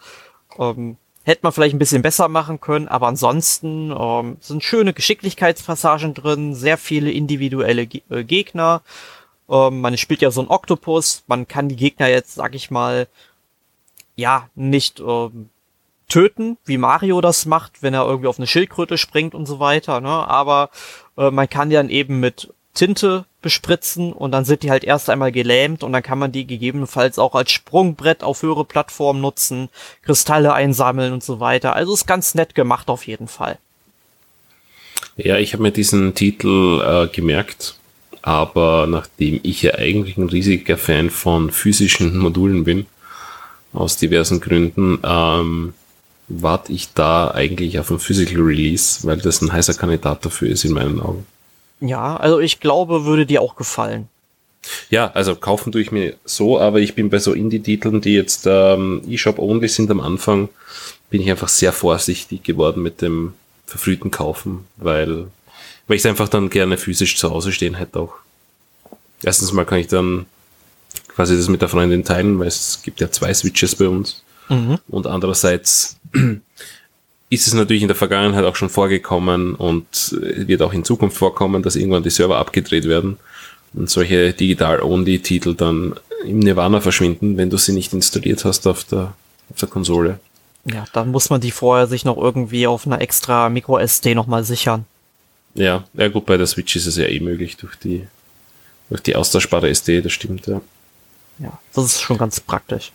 [0.59, 6.15] Ähm, hätte man vielleicht ein bisschen besser machen können, aber ansonsten ähm, sind schöne Geschicklichkeitspassagen
[6.15, 8.83] drin, sehr viele individuelle Ge äh, Gegner.
[9.49, 13.07] Ähm, man spielt ja so ein Oktopus, man kann die Gegner jetzt, sag ich mal,
[14.17, 15.49] ja, nicht ähm,
[16.09, 20.01] töten, wie Mario das macht, wenn er irgendwie auf eine Schildkröte springt und so weiter,
[20.01, 20.29] ne?
[20.29, 20.71] Aber
[21.17, 25.11] äh, man kann die dann eben mit Tinte bespritzen und dann sind die halt erst
[25.11, 29.69] einmal gelähmt und dann kann man die gegebenenfalls auch als Sprungbrett auf höhere Plattformen nutzen,
[30.03, 31.75] Kristalle einsammeln und so weiter.
[31.75, 33.59] Also ist ganz nett gemacht auf jeden Fall.
[35.17, 37.77] Ja, ich habe mir diesen Titel äh, gemerkt,
[38.23, 42.87] aber nachdem ich ja eigentlich ein riesiger Fan von physischen Modulen bin,
[43.73, 45.75] aus diversen Gründen, ähm,
[46.29, 50.65] warte ich da eigentlich auf ein Physical Release, weil das ein heißer Kandidat dafür ist
[50.65, 51.27] in meinen Augen.
[51.83, 54.09] Ja, also ich glaube, würde dir auch gefallen.
[54.91, 58.47] Ja, also kaufen tue ich mir so, aber ich bin bei so Indie-Titeln, die jetzt
[58.47, 60.49] ähm, eShop-only sind am Anfang,
[61.11, 63.35] bin ich einfach sehr vorsichtig geworden mit dem
[63.67, 65.27] verfrühten Kaufen, weil,
[65.89, 68.15] weil ich es einfach dann gerne physisch zu Hause stehen hätte auch.
[69.25, 70.27] Erstens mal kann ich dann
[71.09, 74.23] quasi das mit der Freundin teilen, weil es gibt ja zwei Switches bei uns.
[74.49, 74.79] Mhm.
[74.89, 75.97] Und andererseits
[77.33, 81.63] ist es natürlich in der Vergangenheit auch schon vorgekommen und wird auch in Zukunft vorkommen,
[81.63, 83.17] dass irgendwann die Server abgedreht werden
[83.73, 85.95] und solche Digital-Only-Titel dann
[86.27, 89.15] im Nirvana verschwinden, wenn du sie nicht installiert hast auf der,
[89.49, 90.21] auf der Konsole.
[90.67, 94.85] Ja, dann muss man die vorher sich noch irgendwie auf einer extra Micro-SD nochmal sichern.
[95.55, 98.07] Ja, ja gut, bei der Switch ist es ja eh möglich durch die,
[98.91, 100.61] durch die austauschbare SD, das stimmt, ja.
[101.39, 102.93] Ja, das ist schon ganz praktisch.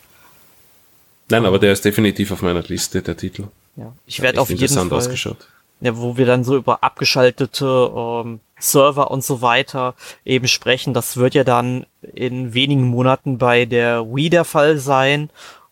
[1.27, 3.47] Nein, aber der ist definitiv auf meiner Liste, der Titel.
[3.77, 5.35] Ja, ich werde auf jeden Fall.
[5.79, 9.93] Ja, wo wir dann so über abgeschaltete ähm, Server und so weiter
[10.25, 10.95] eben sprechen.
[10.95, 15.29] Das wird ja dann in wenigen Monaten bei der Wii der Fall sein,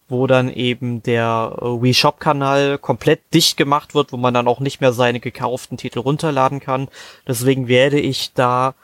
[0.08, 4.48] wo dann eben der äh, Wii Shop Kanal komplett dicht gemacht wird, wo man dann
[4.48, 6.88] auch nicht mehr seine gekauften Titel runterladen kann.
[7.28, 8.76] Deswegen werde ich da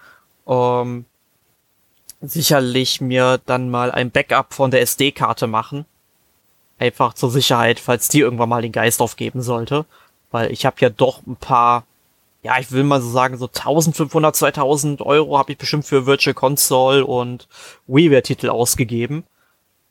[0.47, 1.05] ähm,
[2.21, 5.85] sicherlich mir dann mal ein Backup von der SD-Karte machen
[6.81, 9.85] Einfach zur Sicherheit, falls die irgendwann mal den Geist aufgeben sollte.
[10.31, 11.85] Weil ich habe ja doch ein paar,
[12.41, 16.33] ja, ich will mal so sagen, so 1500, 2000 Euro habe ich bestimmt für Virtual
[16.33, 17.47] Console und
[17.85, 19.25] WiiWare-Titel ausgegeben.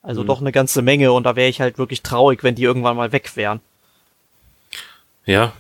[0.02, 0.26] Also mhm.
[0.26, 3.12] doch eine ganze Menge und da wäre ich halt wirklich traurig, wenn die irgendwann mal
[3.12, 3.60] weg wären.
[5.26, 5.52] Ja,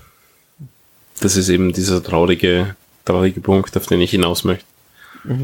[1.20, 2.74] das ist eben dieser traurige,
[3.04, 4.64] traurige Punkt, auf den ich hinaus möchte.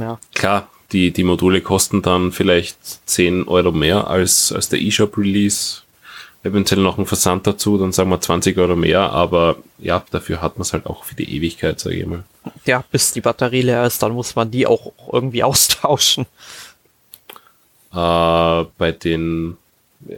[0.01, 0.19] Ja.
[0.35, 2.79] Klar, die, die Module kosten dann vielleicht
[3.09, 5.83] 10 Euro mehr als, als der eShop-Release.
[6.43, 10.57] Eventuell noch ein Versand dazu, dann sagen wir 20 Euro mehr, aber ja, dafür hat
[10.57, 12.23] man es halt auch für die Ewigkeit, sage ich mal.
[12.65, 16.27] Ja, bis die Batterie leer ist, dann muss man die auch irgendwie austauschen.
[17.93, 19.57] Äh, bei den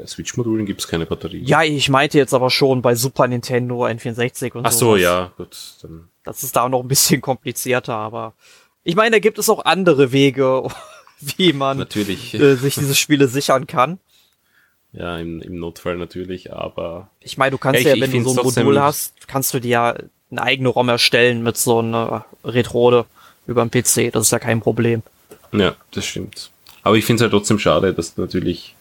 [0.06, 1.42] Switch-Modulen gibt es keine Batterie.
[1.44, 4.60] Ja, ich meinte jetzt aber schon bei Super Nintendo, N64 und so.
[4.64, 5.00] Ach so, sowas.
[5.00, 5.56] ja, gut.
[5.82, 6.08] Dann.
[6.24, 8.34] Das ist da noch ein bisschen komplizierter, aber
[8.89, 10.66] ich meine, da gibt es auch andere Wege,
[11.20, 11.82] wie man.
[11.82, 13.99] Äh, sich diese Spiele sichern kann.
[14.95, 17.11] Ja, im, im Notfall natürlich, aber.
[17.20, 19.68] Ich meine, du kannst ja, ja wenn du so ein Modul hast, kannst du dir
[19.68, 19.95] ja
[20.30, 23.05] eine eigene ROM erstellen mit so einer Retrode
[23.47, 24.11] über dem PC.
[24.11, 25.03] Das ist ja kein Problem.
[25.53, 26.51] Ja, das stimmt.
[26.82, 28.74] Aber ich finde es halt trotzdem schade, dass natürlich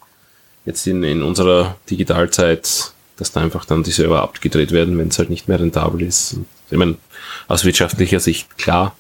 [0.65, 5.19] jetzt in, in unserer Digitalzeit, dass da einfach dann die Server abgedreht werden, wenn es
[5.19, 6.37] halt nicht mehr rentabel ist.
[6.71, 6.95] ich meine,
[7.49, 8.95] aus wirtschaftlicher Sicht klar,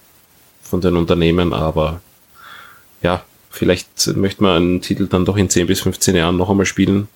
[0.69, 2.01] von den Unternehmen, aber
[3.01, 6.65] ja, vielleicht möchte man einen Titel dann doch in 10 bis 15 Jahren noch einmal
[6.65, 7.07] spielen.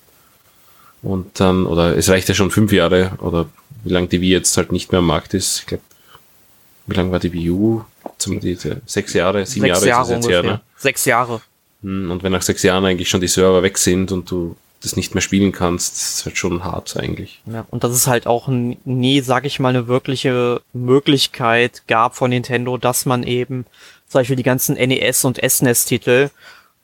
[1.02, 3.48] Und dann, oder es reicht ja schon fünf Jahre, oder
[3.84, 5.60] wie lange die Wii jetzt halt nicht mehr am Markt ist.
[5.60, 5.82] Ich glaube,
[6.86, 7.84] wie lange war die Wii U?
[8.18, 10.60] Zum, die, sechs Jahre, sieben sechs Jahre, Jahre ist es jetzt her, ne?
[10.76, 11.40] Sechs Jahre.
[11.82, 14.96] Hm, und wenn nach sechs Jahren eigentlich schon die Server weg sind und du das
[14.96, 17.40] nicht mehr spielen kannst, das wird schon hart eigentlich.
[17.46, 22.30] Ja, und das ist halt auch nie, sag ich mal, eine wirkliche Möglichkeit gab von
[22.30, 23.64] Nintendo, dass man eben
[24.08, 26.30] zum Beispiel die ganzen NES und SNES-Titel,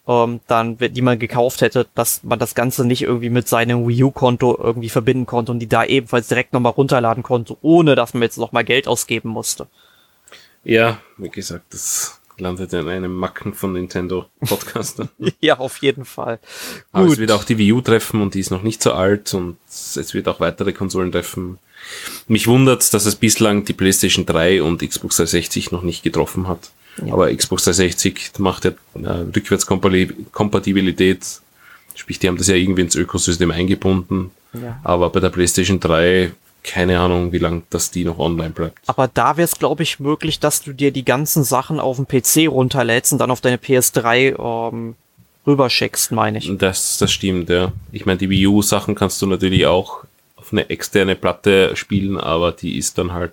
[0.07, 4.05] ähm, dann, die man gekauft hätte, dass man das Ganze nicht irgendwie mit seinem Wii
[4.05, 8.23] U-Konto irgendwie verbinden konnte und die da ebenfalls direkt nochmal runterladen konnte, ohne dass man
[8.23, 9.67] jetzt nochmal Geld ausgeben musste.
[10.65, 15.09] Ja, wie gesagt, das landet in einem Macken von Nintendo Podcaster.
[15.41, 16.39] ja, auf jeden Fall.
[16.93, 17.14] Aber Gut.
[17.14, 19.57] es wird auch die Wii U treffen und die ist noch nicht so alt und
[19.68, 21.59] es wird auch weitere Konsolen treffen.
[22.26, 26.70] Mich wundert, dass es bislang die PlayStation 3 und Xbox 360 noch nicht getroffen hat.
[27.05, 27.12] Ja.
[27.12, 31.41] Aber Xbox 360 macht ja äh, Rückwärtskompatibilität.
[31.95, 34.30] Sprich, die haben das ja irgendwie ins Ökosystem eingebunden.
[34.53, 34.78] Ja.
[34.84, 36.32] Aber bei der PlayStation 3
[36.69, 38.79] keine Ahnung, wie lange das die noch online bleibt.
[38.87, 42.07] Aber da wäre es, glaube ich, möglich, dass du dir die ganzen Sachen auf dem
[42.07, 44.95] PC runterlädst und dann auf deine PS3 ähm,
[45.47, 46.51] rüberschickst, meine ich.
[46.59, 47.73] Das, das stimmt, ja.
[47.91, 50.05] Ich meine, die Wii U-Sachen kannst du natürlich auch
[50.37, 53.33] auf eine externe Platte spielen, aber die ist dann halt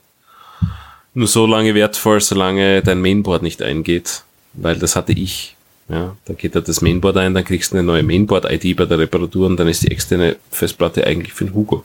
[1.13, 4.23] nur so lange wertvoll, solange dein Mainboard nicht eingeht.
[4.53, 5.55] Weil das hatte ich.
[5.87, 8.97] Ja, da geht da das Mainboard ein, dann kriegst du eine neue Mainboard-ID bei der
[8.97, 11.83] Reparatur und dann ist die externe Festplatte eigentlich für den Hugo.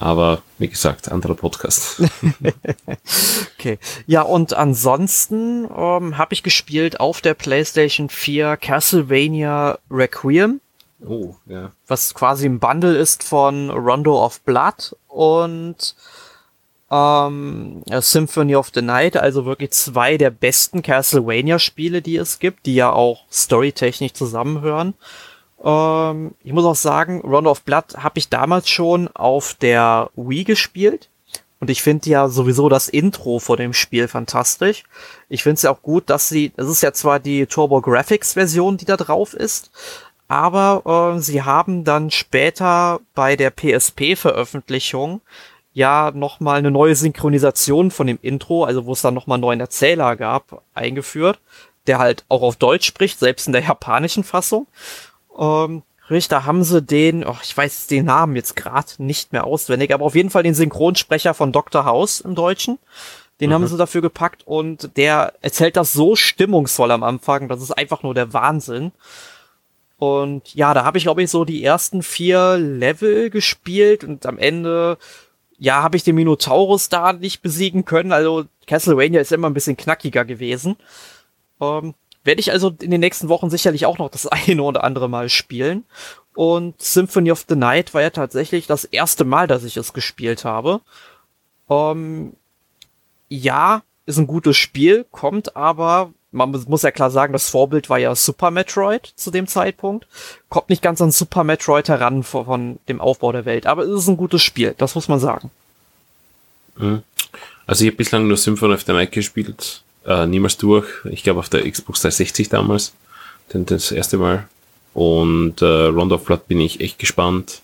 [0.00, 2.02] Aber wie gesagt, anderer Podcast.
[3.58, 3.78] okay.
[4.06, 10.60] Ja, und ansonsten ähm, habe ich gespielt auf der PlayStation 4 Castlevania Requiem.
[11.06, 11.72] Oh, ja.
[11.86, 15.94] Was quasi ein Bundle ist von Rondo of Blood und
[16.90, 22.74] ähm, Symphony of the Night, also wirklich zwei der besten Castlevania-Spiele, die es gibt, die
[22.74, 24.94] ja auch storytechnisch zusammenhören.
[25.62, 30.44] Ähm, ich muss auch sagen, Round of Blood habe ich damals schon auf der Wii
[30.44, 31.08] gespielt.
[31.60, 34.84] Und ich finde ja sowieso das Intro vor dem Spiel fantastisch.
[35.28, 38.34] Ich finde es ja auch gut, dass sie, es ist ja zwar die Turbo Graphics
[38.34, 39.72] Version, die da drauf ist,
[40.28, 45.20] aber äh, sie haben dann später bei der PSP Veröffentlichung
[45.72, 49.60] ja nochmal eine neue Synchronisation von dem Intro, also wo es dann nochmal einen neuen
[49.60, 51.40] Erzähler gab, eingeführt,
[51.86, 54.66] der halt auch auf Deutsch spricht, selbst in der japanischen Fassung.
[55.38, 59.92] Ähm, Richter haben sie den, oh, ich weiß den Namen jetzt gerade nicht mehr auswendig,
[59.92, 61.84] aber auf jeden Fall den Synchronsprecher von Dr.
[61.84, 62.78] House im Deutschen.
[63.40, 63.54] Den mhm.
[63.54, 68.02] haben sie dafür gepackt und der erzählt das so stimmungsvoll am Anfang, das ist einfach
[68.02, 68.92] nur der Wahnsinn.
[69.98, 74.38] Und ja, da habe ich, glaube ich, so die ersten vier Level gespielt und am
[74.38, 74.96] Ende,
[75.58, 78.12] ja, habe ich den Minotaurus da nicht besiegen können.
[78.12, 80.76] Also Castlevania ist immer ein bisschen knackiger gewesen.
[81.60, 81.94] Ähm,
[82.28, 85.28] werde ich also in den nächsten Wochen sicherlich auch noch das eine oder andere Mal
[85.28, 85.84] spielen.
[86.34, 90.44] Und Symphony of the Night war ja tatsächlich das erste Mal, dass ich es gespielt
[90.44, 90.80] habe.
[91.68, 92.34] Ähm,
[93.28, 97.98] ja, ist ein gutes Spiel, kommt aber, man muss ja klar sagen, das Vorbild war
[97.98, 100.06] ja Super Metroid zu dem Zeitpunkt.
[100.48, 104.02] Kommt nicht ganz an Super Metroid heran von, von dem Aufbau der Welt, aber es
[104.02, 105.50] ist ein gutes Spiel, das muss man sagen.
[106.76, 107.02] Mhm.
[107.66, 110.86] Also ich habe bislang nur Symphony of the Night gespielt äh, niemals durch.
[111.04, 112.92] Ich glaube auf der Xbox 360 damals,
[113.52, 114.48] denn das erste Mal.
[114.94, 117.60] Und äh, Round of Blood bin ich echt gespannt.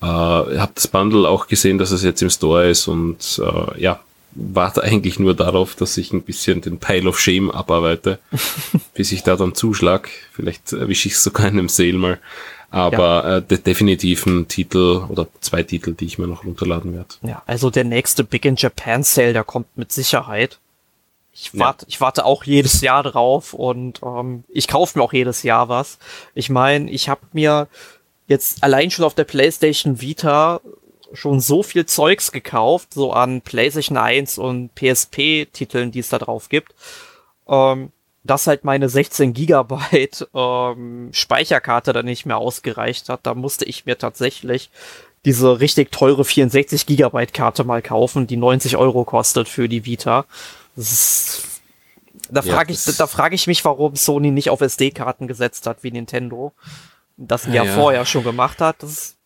[0.00, 4.00] Äh, habe das Bundle auch gesehen, dass es jetzt im Store ist und äh, ja,
[4.32, 8.18] warte eigentlich nur darauf, dass ich ein bisschen den Pile of Shame abarbeite,
[8.94, 10.08] bis ich da dann zuschlag.
[10.32, 12.18] Vielleicht erwische ich es sogar in einem Sale mal.
[12.70, 13.36] Aber ja.
[13.38, 17.14] äh, definitiv ein Titel oder zwei Titel, die ich mir noch runterladen werde.
[17.22, 20.58] Ja, also der nächste Big in Japan Sale, der kommt mit Sicherheit.
[21.38, 21.88] Ich warte, ja.
[21.88, 25.98] ich warte auch jedes Jahr drauf und ähm, ich kaufe mir auch jedes Jahr was.
[26.34, 27.68] Ich meine, ich habe mir
[28.26, 30.62] jetzt allein schon auf der PlayStation Vita
[31.12, 36.48] schon so viel Zeugs gekauft, so an PlayStation 1 und PSP-Titeln, die es da drauf
[36.48, 36.74] gibt,
[37.46, 37.92] ähm,
[38.24, 43.20] dass halt meine 16 Gigabyte ähm, Speicherkarte dann nicht mehr ausgereicht hat.
[43.24, 44.70] Da musste ich mir tatsächlich
[45.26, 50.24] diese richtig teure 64 Gigabyte Karte mal kaufen, die 90 Euro kostet für die Vita.
[50.76, 51.60] Ist,
[52.30, 55.82] da frage ja, ich, da frage ich mich, warum Sony nicht auf SD-Karten gesetzt hat
[55.82, 56.52] wie Nintendo.
[57.16, 57.74] Das ein Jahr ja.
[57.74, 58.82] vorher schon gemacht hat.
[58.82, 59.16] Das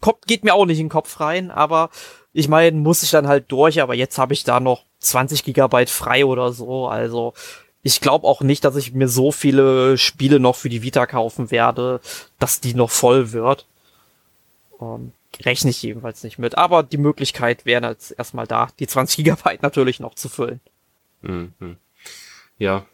[0.00, 1.90] kommt, geht mir auch nicht in den Kopf rein, aber
[2.32, 5.90] ich meine, muss ich dann halt durch, aber jetzt habe ich da noch 20 Gigabyte
[5.90, 6.86] frei oder so.
[6.86, 7.34] Also
[7.82, 11.50] ich glaube auch nicht, dass ich mir so viele Spiele noch für die Vita kaufen
[11.50, 12.00] werde,
[12.38, 13.66] dass die noch voll wird.
[14.80, 16.56] Ähm, rechne ich jedenfalls nicht mit.
[16.56, 20.60] Aber die Möglichkeit wäre jetzt erstmal da, die 20 Gigabyte natürlich noch zu füllen.
[21.22, 21.76] Mhm.
[22.58, 22.86] Ja.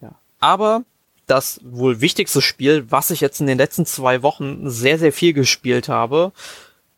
[0.00, 0.18] Ja.
[0.40, 0.84] Aber
[1.26, 5.32] das wohl wichtigste Spiel, was ich jetzt in den letzten zwei Wochen sehr, sehr viel
[5.32, 6.32] gespielt habe,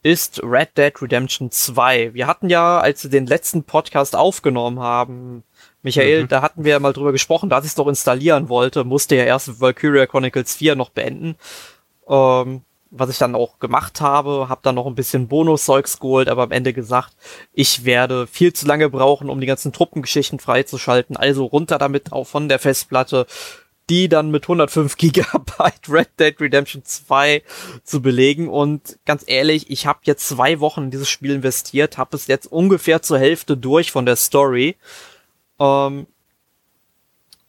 [0.02, 2.14] ist Red Dead Redemption 2.
[2.14, 5.44] Wir hatten ja, als wir den letzten Podcast aufgenommen haben,
[5.82, 6.28] Michael, mhm.
[6.28, 9.24] da hatten wir ja mal drüber gesprochen, dass ich es doch installieren wollte, musste ja
[9.24, 11.36] erst Valkyria Chronicles 4 noch beenden.
[12.08, 16.42] Ähm, was ich dann auch gemacht habe, habe dann noch ein bisschen Bonus-Zeugs geholt, aber
[16.42, 17.12] am Ende gesagt,
[17.52, 21.16] ich werde viel zu lange brauchen, um die ganzen Truppengeschichten freizuschalten.
[21.16, 23.26] Also runter damit auch von der Festplatte,
[23.88, 27.42] die dann mit 105 Gigabyte Red Dead Redemption 2
[27.84, 28.48] zu belegen.
[28.48, 32.46] Und ganz ehrlich, ich habe jetzt zwei Wochen in dieses Spiel investiert, habe es jetzt
[32.46, 34.76] ungefähr zur Hälfte durch von der Story.
[35.58, 36.06] Ähm,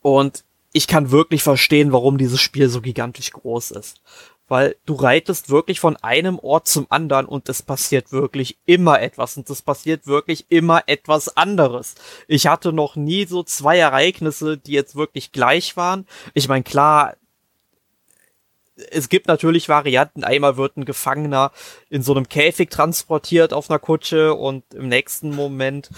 [0.01, 4.01] und ich kann wirklich verstehen, warum dieses Spiel so gigantisch groß ist
[4.51, 9.37] weil du reitest wirklich von einem Ort zum anderen und es passiert wirklich immer etwas
[9.37, 11.95] und es passiert wirklich immer etwas anderes.
[12.27, 16.05] Ich hatte noch nie so zwei Ereignisse, die jetzt wirklich gleich waren.
[16.33, 17.15] Ich meine, klar,
[18.75, 20.25] es gibt natürlich Varianten.
[20.25, 21.53] Einmal wird ein Gefangener
[21.89, 25.89] in so einem Käfig transportiert auf einer Kutsche und im nächsten Moment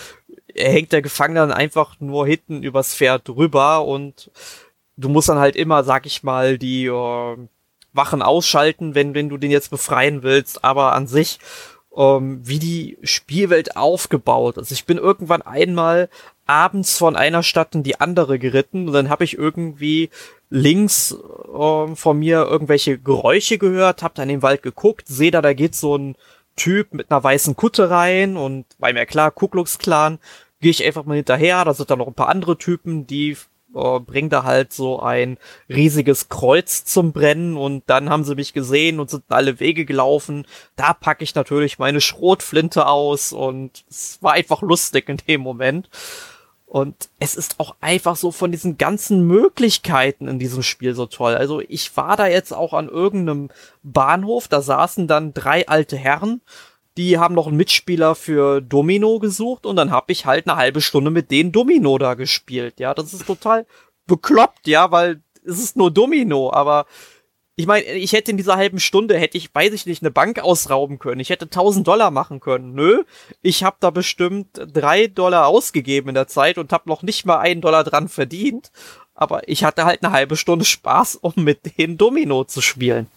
[0.55, 4.31] hängt der Gefangene dann einfach nur hinten übers Pferd drüber und
[4.97, 7.37] du musst dann halt immer, sag ich mal, die äh,
[7.93, 11.39] Wachen ausschalten, wenn, wenn du den jetzt befreien willst, aber an sich,
[11.95, 14.71] ähm, wie die Spielwelt aufgebaut ist.
[14.71, 16.09] Ich bin irgendwann einmal
[16.45, 20.09] abends von einer Stadt in die andere geritten und dann habe ich irgendwie
[20.49, 21.15] links
[21.55, 25.53] ähm, von mir irgendwelche Geräusche gehört, hab dann in den Wald geguckt, sehe da, da
[25.53, 26.15] geht so ein
[26.55, 30.19] Typ mit einer weißen Kutte rein und war mir klar, Ku Klux Klan,
[30.63, 33.37] gehe ich einfach mal hinterher, da sind dann noch ein paar andere Typen, die
[33.75, 35.37] äh, bringt da halt so ein
[35.69, 40.45] riesiges Kreuz zum Brennen und dann haben sie mich gesehen und sind alle Wege gelaufen.
[40.75, 45.89] Da packe ich natürlich meine Schrotflinte aus und es war einfach lustig in dem Moment.
[46.65, 51.35] Und es ist auch einfach so von diesen ganzen Möglichkeiten in diesem Spiel so toll.
[51.35, 53.49] Also ich war da jetzt auch an irgendeinem
[53.83, 56.41] Bahnhof, da saßen dann drei alte Herren
[56.97, 60.81] die haben noch einen Mitspieler für Domino gesucht und dann habe ich halt eine halbe
[60.81, 62.79] Stunde mit denen Domino da gespielt.
[62.79, 63.65] Ja, das ist total
[64.07, 66.85] bekloppt, ja, weil es ist nur Domino, aber
[67.55, 70.39] ich meine, ich hätte in dieser halben Stunde, hätte ich, weiß ich nicht, eine Bank
[70.39, 71.19] ausrauben können.
[71.19, 72.73] Ich hätte 1000 Dollar machen können.
[72.73, 73.03] Nö,
[73.43, 77.37] ich habe da bestimmt drei Dollar ausgegeben in der Zeit und habe noch nicht mal
[77.37, 78.71] einen Dollar dran verdient.
[79.13, 83.07] Aber ich hatte halt eine halbe Stunde Spaß, um mit denen Domino zu spielen.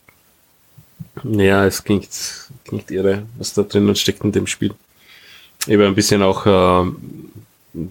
[1.24, 4.74] Ja, es klingt, klingt irre, was da drinnen steckt in dem Spiel.
[5.66, 6.90] Ich habe ein bisschen auch äh,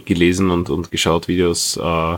[0.05, 1.77] gelesen und, und geschaut, Videos.
[1.77, 2.17] Äh,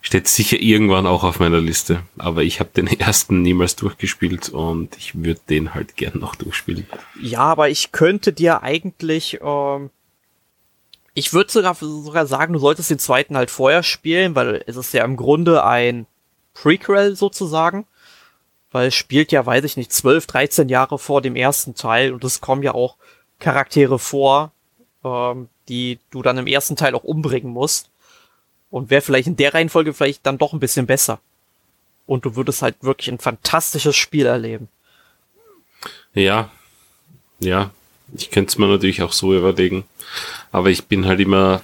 [0.00, 2.02] steht sicher irgendwann auch auf meiner Liste.
[2.16, 6.86] Aber ich habe den ersten niemals durchgespielt und ich würde den halt gern noch durchspielen.
[7.20, 9.90] Ja, aber ich könnte dir eigentlich, ähm,
[11.14, 14.94] ich würde sogar, sogar sagen, du solltest den zweiten halt vorher spielen, weil es ist
[14.94, 16.06] ja im Grunde ein
[16.54, 17.86] Prequel sozusagen
[18.76, 22.22] weil es spielt ja, weiß ich nicht, 12, 13 Jahre vor dem ersten Teil und
[22.24, 22.96] es kommen ja auch
[23.38, 24.52] Charaktere vor,
[25.02, 27.88] ähm, die du dann im ersten Teil auch umbringen musst.
[28.70, 31.20] Und wäre vielleicht in der Reihenfolge vielleicht dann doch ein bisschen besser.
[32.04, 34.68] Und du würdest halt wirklich ein fantastisches Spiel erleben.
[36.12, 36.50] Ja,
[37.38, 37.70] ja,
[38.14, 39.84] ich könnte es mir natürlich auch so überlegen.
[40.52, 41.62] Aber ich bin halt immer,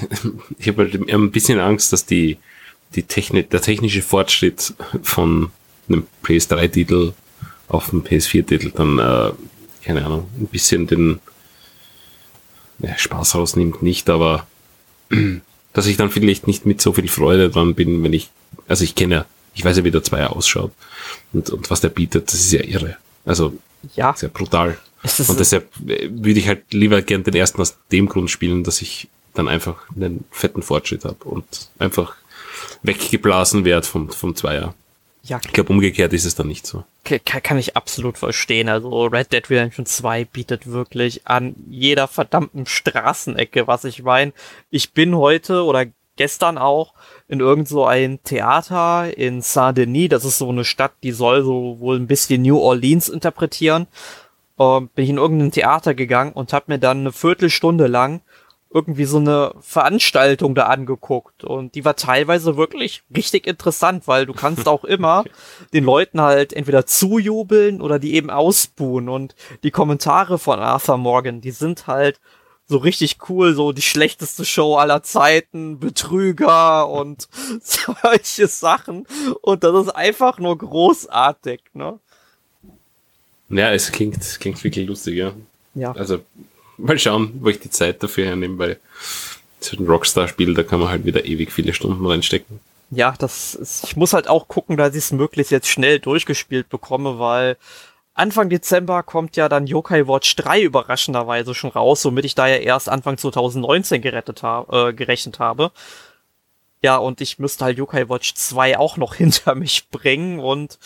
[0.58, 2.36] ich habe halt immer ein bisschen Angst, dass die,
[2.96, 5.52] die Techni der technische Fortschritt von
[5.88, 7.12] einem PS3-Titel
[7.68, 9.32] auf dem PS4-Titel dann, äh,
[9.84, 11.20] keine Ahnung, ein bisschen den
[12.78, 14.46] ja, Spaß rausnimmt, nicht, aber
[15.72, 18.30] dass ich dann vielleicht nicht mit so viel Freude dran bin, wenn ich,
[18.66, 19.24] also ich kenne ja,
[19.54, 20.72] ich weiß ja, wie der Zweier ausschaut
[21.32, 22.96] und, und was der bietet, das ist ja irre.
[23.24, 23.58] Also
[23.94, 24.14] ja.
[24.16, 24.78] sehr brutal.
[25.02, 28.82] Und deshalb äh, würde ich halt lieber gern den ersten aus dem Grund spielen, dass
[28.82, 31.44] ich dann einfach einen fetten Fortschritt habe und
[31.78, 32.16] einfach
[32.82, 34.74] weggeblasen werde vom, vom Zweier.
[35.28, 35.40] Ja.
[35.44, 36.84] Ich glaube, umgekehrt ist es dann nicht so.
[37.04, 38.70] Kann, kann ich absolut verstehen.
[38.70, 44.32] Also Red Dead Redemption 2 bietet wirklich an jeder verdammten Straßenecke, was ich meine.
[44.70, 45.84] Ich bin heute oder
[46.16, 46.94] gestern auch
[47.28, 50.08] in irgend so ein Theater in Saint-Denis.
[50.08, 53.86] Das ist so eine Stadt, die soll so wohl ein bisschen New Orleans interpretieren.
[54.58, 58.22] Ähm, bin ich in irgendein Theater gegangen und habe mir dann eine Viertelstunde lang
[58.70, 64.34] irgendwie so eine Veranstaltung da angeguckt und die war teilweise wirklich richtig interessant, weil du
[64.34, 65.24] kannst auch immer
[65.72, 71.40] den Leuten halt entweder zujubeln oder die eben ausbuhen und die Kommentare von Arthur Morgan,
[71.40, 72.20] die sind halt
[72.66, 77.26] so richtig cool, so die schlechteste Show aller Zeiten, Betrüger und
[77.62, 79.06] solche Sachen
[79.40, 81.98] und das ist einfach nur großartig, ne?
[83.50, 85.32] Ja, es klingt, klingt wirklich lustig, ja.
[85.74, 85.92] Ja.
[85.92, 86.20] Also
[86.78, 88.80] mal schauen, wo ich die Zeit dafür hernehme, weil
[89.60, 92.60] so ein Rockstar-Spiel, da kann man halt wieder ewig viele Stunden reinstecken.
[92.90, 96.68] Ja, das ist, ich muss halt auch gucken, dass ich es möglichst jetzt schnell durchgespielt
[96.70, 97.56] bekomme, weil
[98.14, 102.56] Anfang Dezember kommt ja dann Yokai Watch 3 überraschenderweise schon raus, womit ich da ja
[102.56, 105.70] erst Anfang 2019 gerettet habe, äh, gerechnet habe.
[106.82, 110.78] Ja, und ich müsste halt Yokai Watch 2 auch noch hinter mich bringen und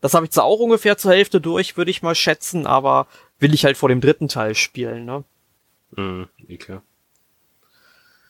[0.00, 3.08] Das habe ich zwar auch ungefähr zur Hälfte durch, würde ich mal schätzen, aber
[3.40, 5.24] will ich halt vor dem dritten Teil spielen, ne?
[5.96, 6.28] Mhm,
[6.58, 6.82] klar.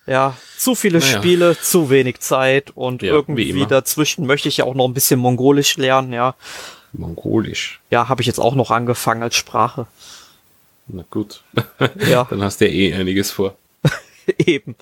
[0.06, 1.18] Ja, zu viele Naja.
[1.18, 4.94] Spiele, zu wenig Zeit und Ja, wie irgendwie dazwischen möchte ich ja auch noch ein
[4.94, 6.34] bisschen Mongolisch lernen, ja.
[6.92, 7.80] Mongolisch.
[7.90, 9.86] Ja, habe ich jetzt auch noch angefangen als Sprache.
[10.86, 11.42] Na gut.
[12.08, 13.54] Ja, Dann hast du ja eh einiges vor.
[14.38, 14.76] eben.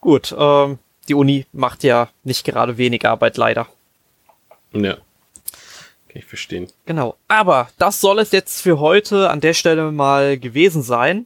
[0.00, 3.66] Gut, ähm, die Uni macht ja nicht gerade wenig Arbeit, leider.
[4.72, 4.94] Ja.
[4.94, 5.02] Kann
[6.14, 6.68] ich verstehen.
[6.84, 7.16] Genau.
[7.28, 11.24] Aber das soll es jetzt für heute an der Stelle mal gewesen sein.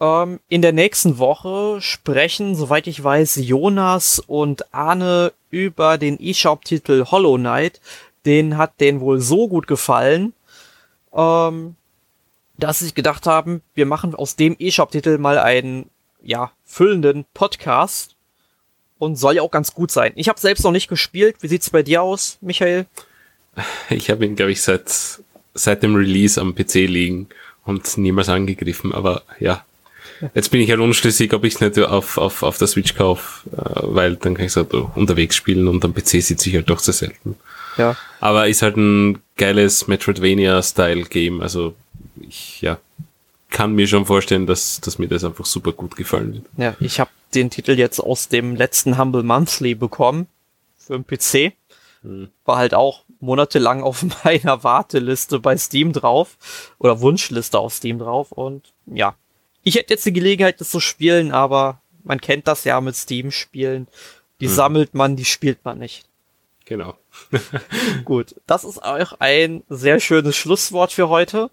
[0.00, 7.04] Ähm, in der nächsten Woche sprechen, soweit ich weiß, Jonas und Arne über den eShop-Titel
[7.10, 7.80] Hollow Knight.
[8.24, 10.32] Den hat denen wohl so gut gefallen,
[11.12, 11.76] ähm,
[12.56, 15.90] dass sie sich gedacht haben, wir machen aus dem eShop-Titel mal einen,
[16.22, 18.16] ja, füllenden Podcast.
[18.98, 20.12] Und soll ja auch ganz gut sein.
[20.14, 21.36] Ich habe selbst noch nicht gespielt.
[21.40, 22.84] Wie sieht's bei dir aus, Michael?
[23.88, 25.22] Ich habe ihn, glaube ich, seit,
[25.54, 27.30] seit dem Release am PC liegen
[27.64, 29.64] und niemals angegriffen, aber ja.
[30.34, 33.48] Jetzt bin ich halt unschlüssig, ob ich es nicht auf, auf, auf der Switch kaufe,
[33.52, 36.68] äh, weil dann kann ich es halt unterwegs spielen und am PC sitze ich halt
[36.68, 37.36] doch sehr selten.
[37.76, 37.96] Ja.
[38.20, 41.74] Aber ist halt ein geiles Metroidvania-Style-Game, also
[42.20, 42.78] ich, ja,
[43.50, 46.44] kann mir schon vorstellen, dass, dass mir das einfach super gut gefallen wird.
[46.56, 50.26] Ja, ich habe den Titel jetzt aus dem letzten Humble Monthly bekommen
[50.78, 51.54] für den PC.
[52.44, 56.36] War halt auch monatelang auf meiner Warteliste bei Steam drauf
[56.78, 59.14] oder Wunschliste auf Steam drauf und ja,
[59.62, 63.88] ich hätte jetzt die Gelegenheit, das zu spielen, aber man kennt das ja mit Steam-Spielen.
[64.40, 66.06] Die sammelt man, die spielt man nicht.
[66.64, 66.96] Genau.
[68.04, 71.50] Gut, das ist auch ein sehr schönes Schlusswort für heute.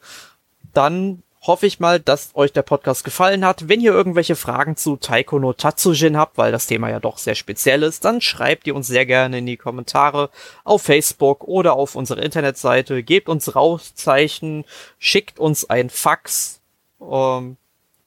[0.74, 3.70] Dann hoffe ich mal, dass euch der Podcast gefallen hat.
[3.70, 7.36] Wenn ihr irgendwelche Fragen zu Taiko no Tatsujin habt, weil das Thema ja doch sehr
[7.36, 10.30] speziell ist, dann schreibt ihr uns sehr gerne in die Kommentare
[10.64, 13.02] auf Facebook oder auf unserer Internetseite.
[13.02, 14.66] Gebt uns Rauszeichen,
[15.00, 16.60] schickt uns ein Fax,
[17.02, 17.58] ähm,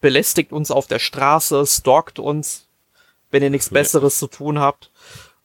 [0.00, 2.66] belästigt uns auf der Straße, stalkt uns,
[3.30, 3.74] wenn ihr nichts Ja.
[3.74, 4.90] Besseres zu tun habt.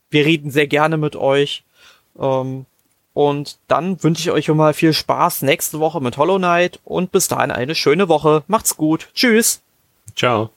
[0.09, 1.63] Wir reden sehr gerne mit euch.
[2.19, 2.65] Ähm,
[3.13, 7.11] und dann wünsche ich euch schon mal viel Spaß nächste Woche mit Hollow Knight und
[7.11, 8.43] bis dahin eine schöne Woche.
[8.47, 9.09] Macht's gut.
[9.13, 9.61] Tschüss.
[10.15, 10.49] Ciao.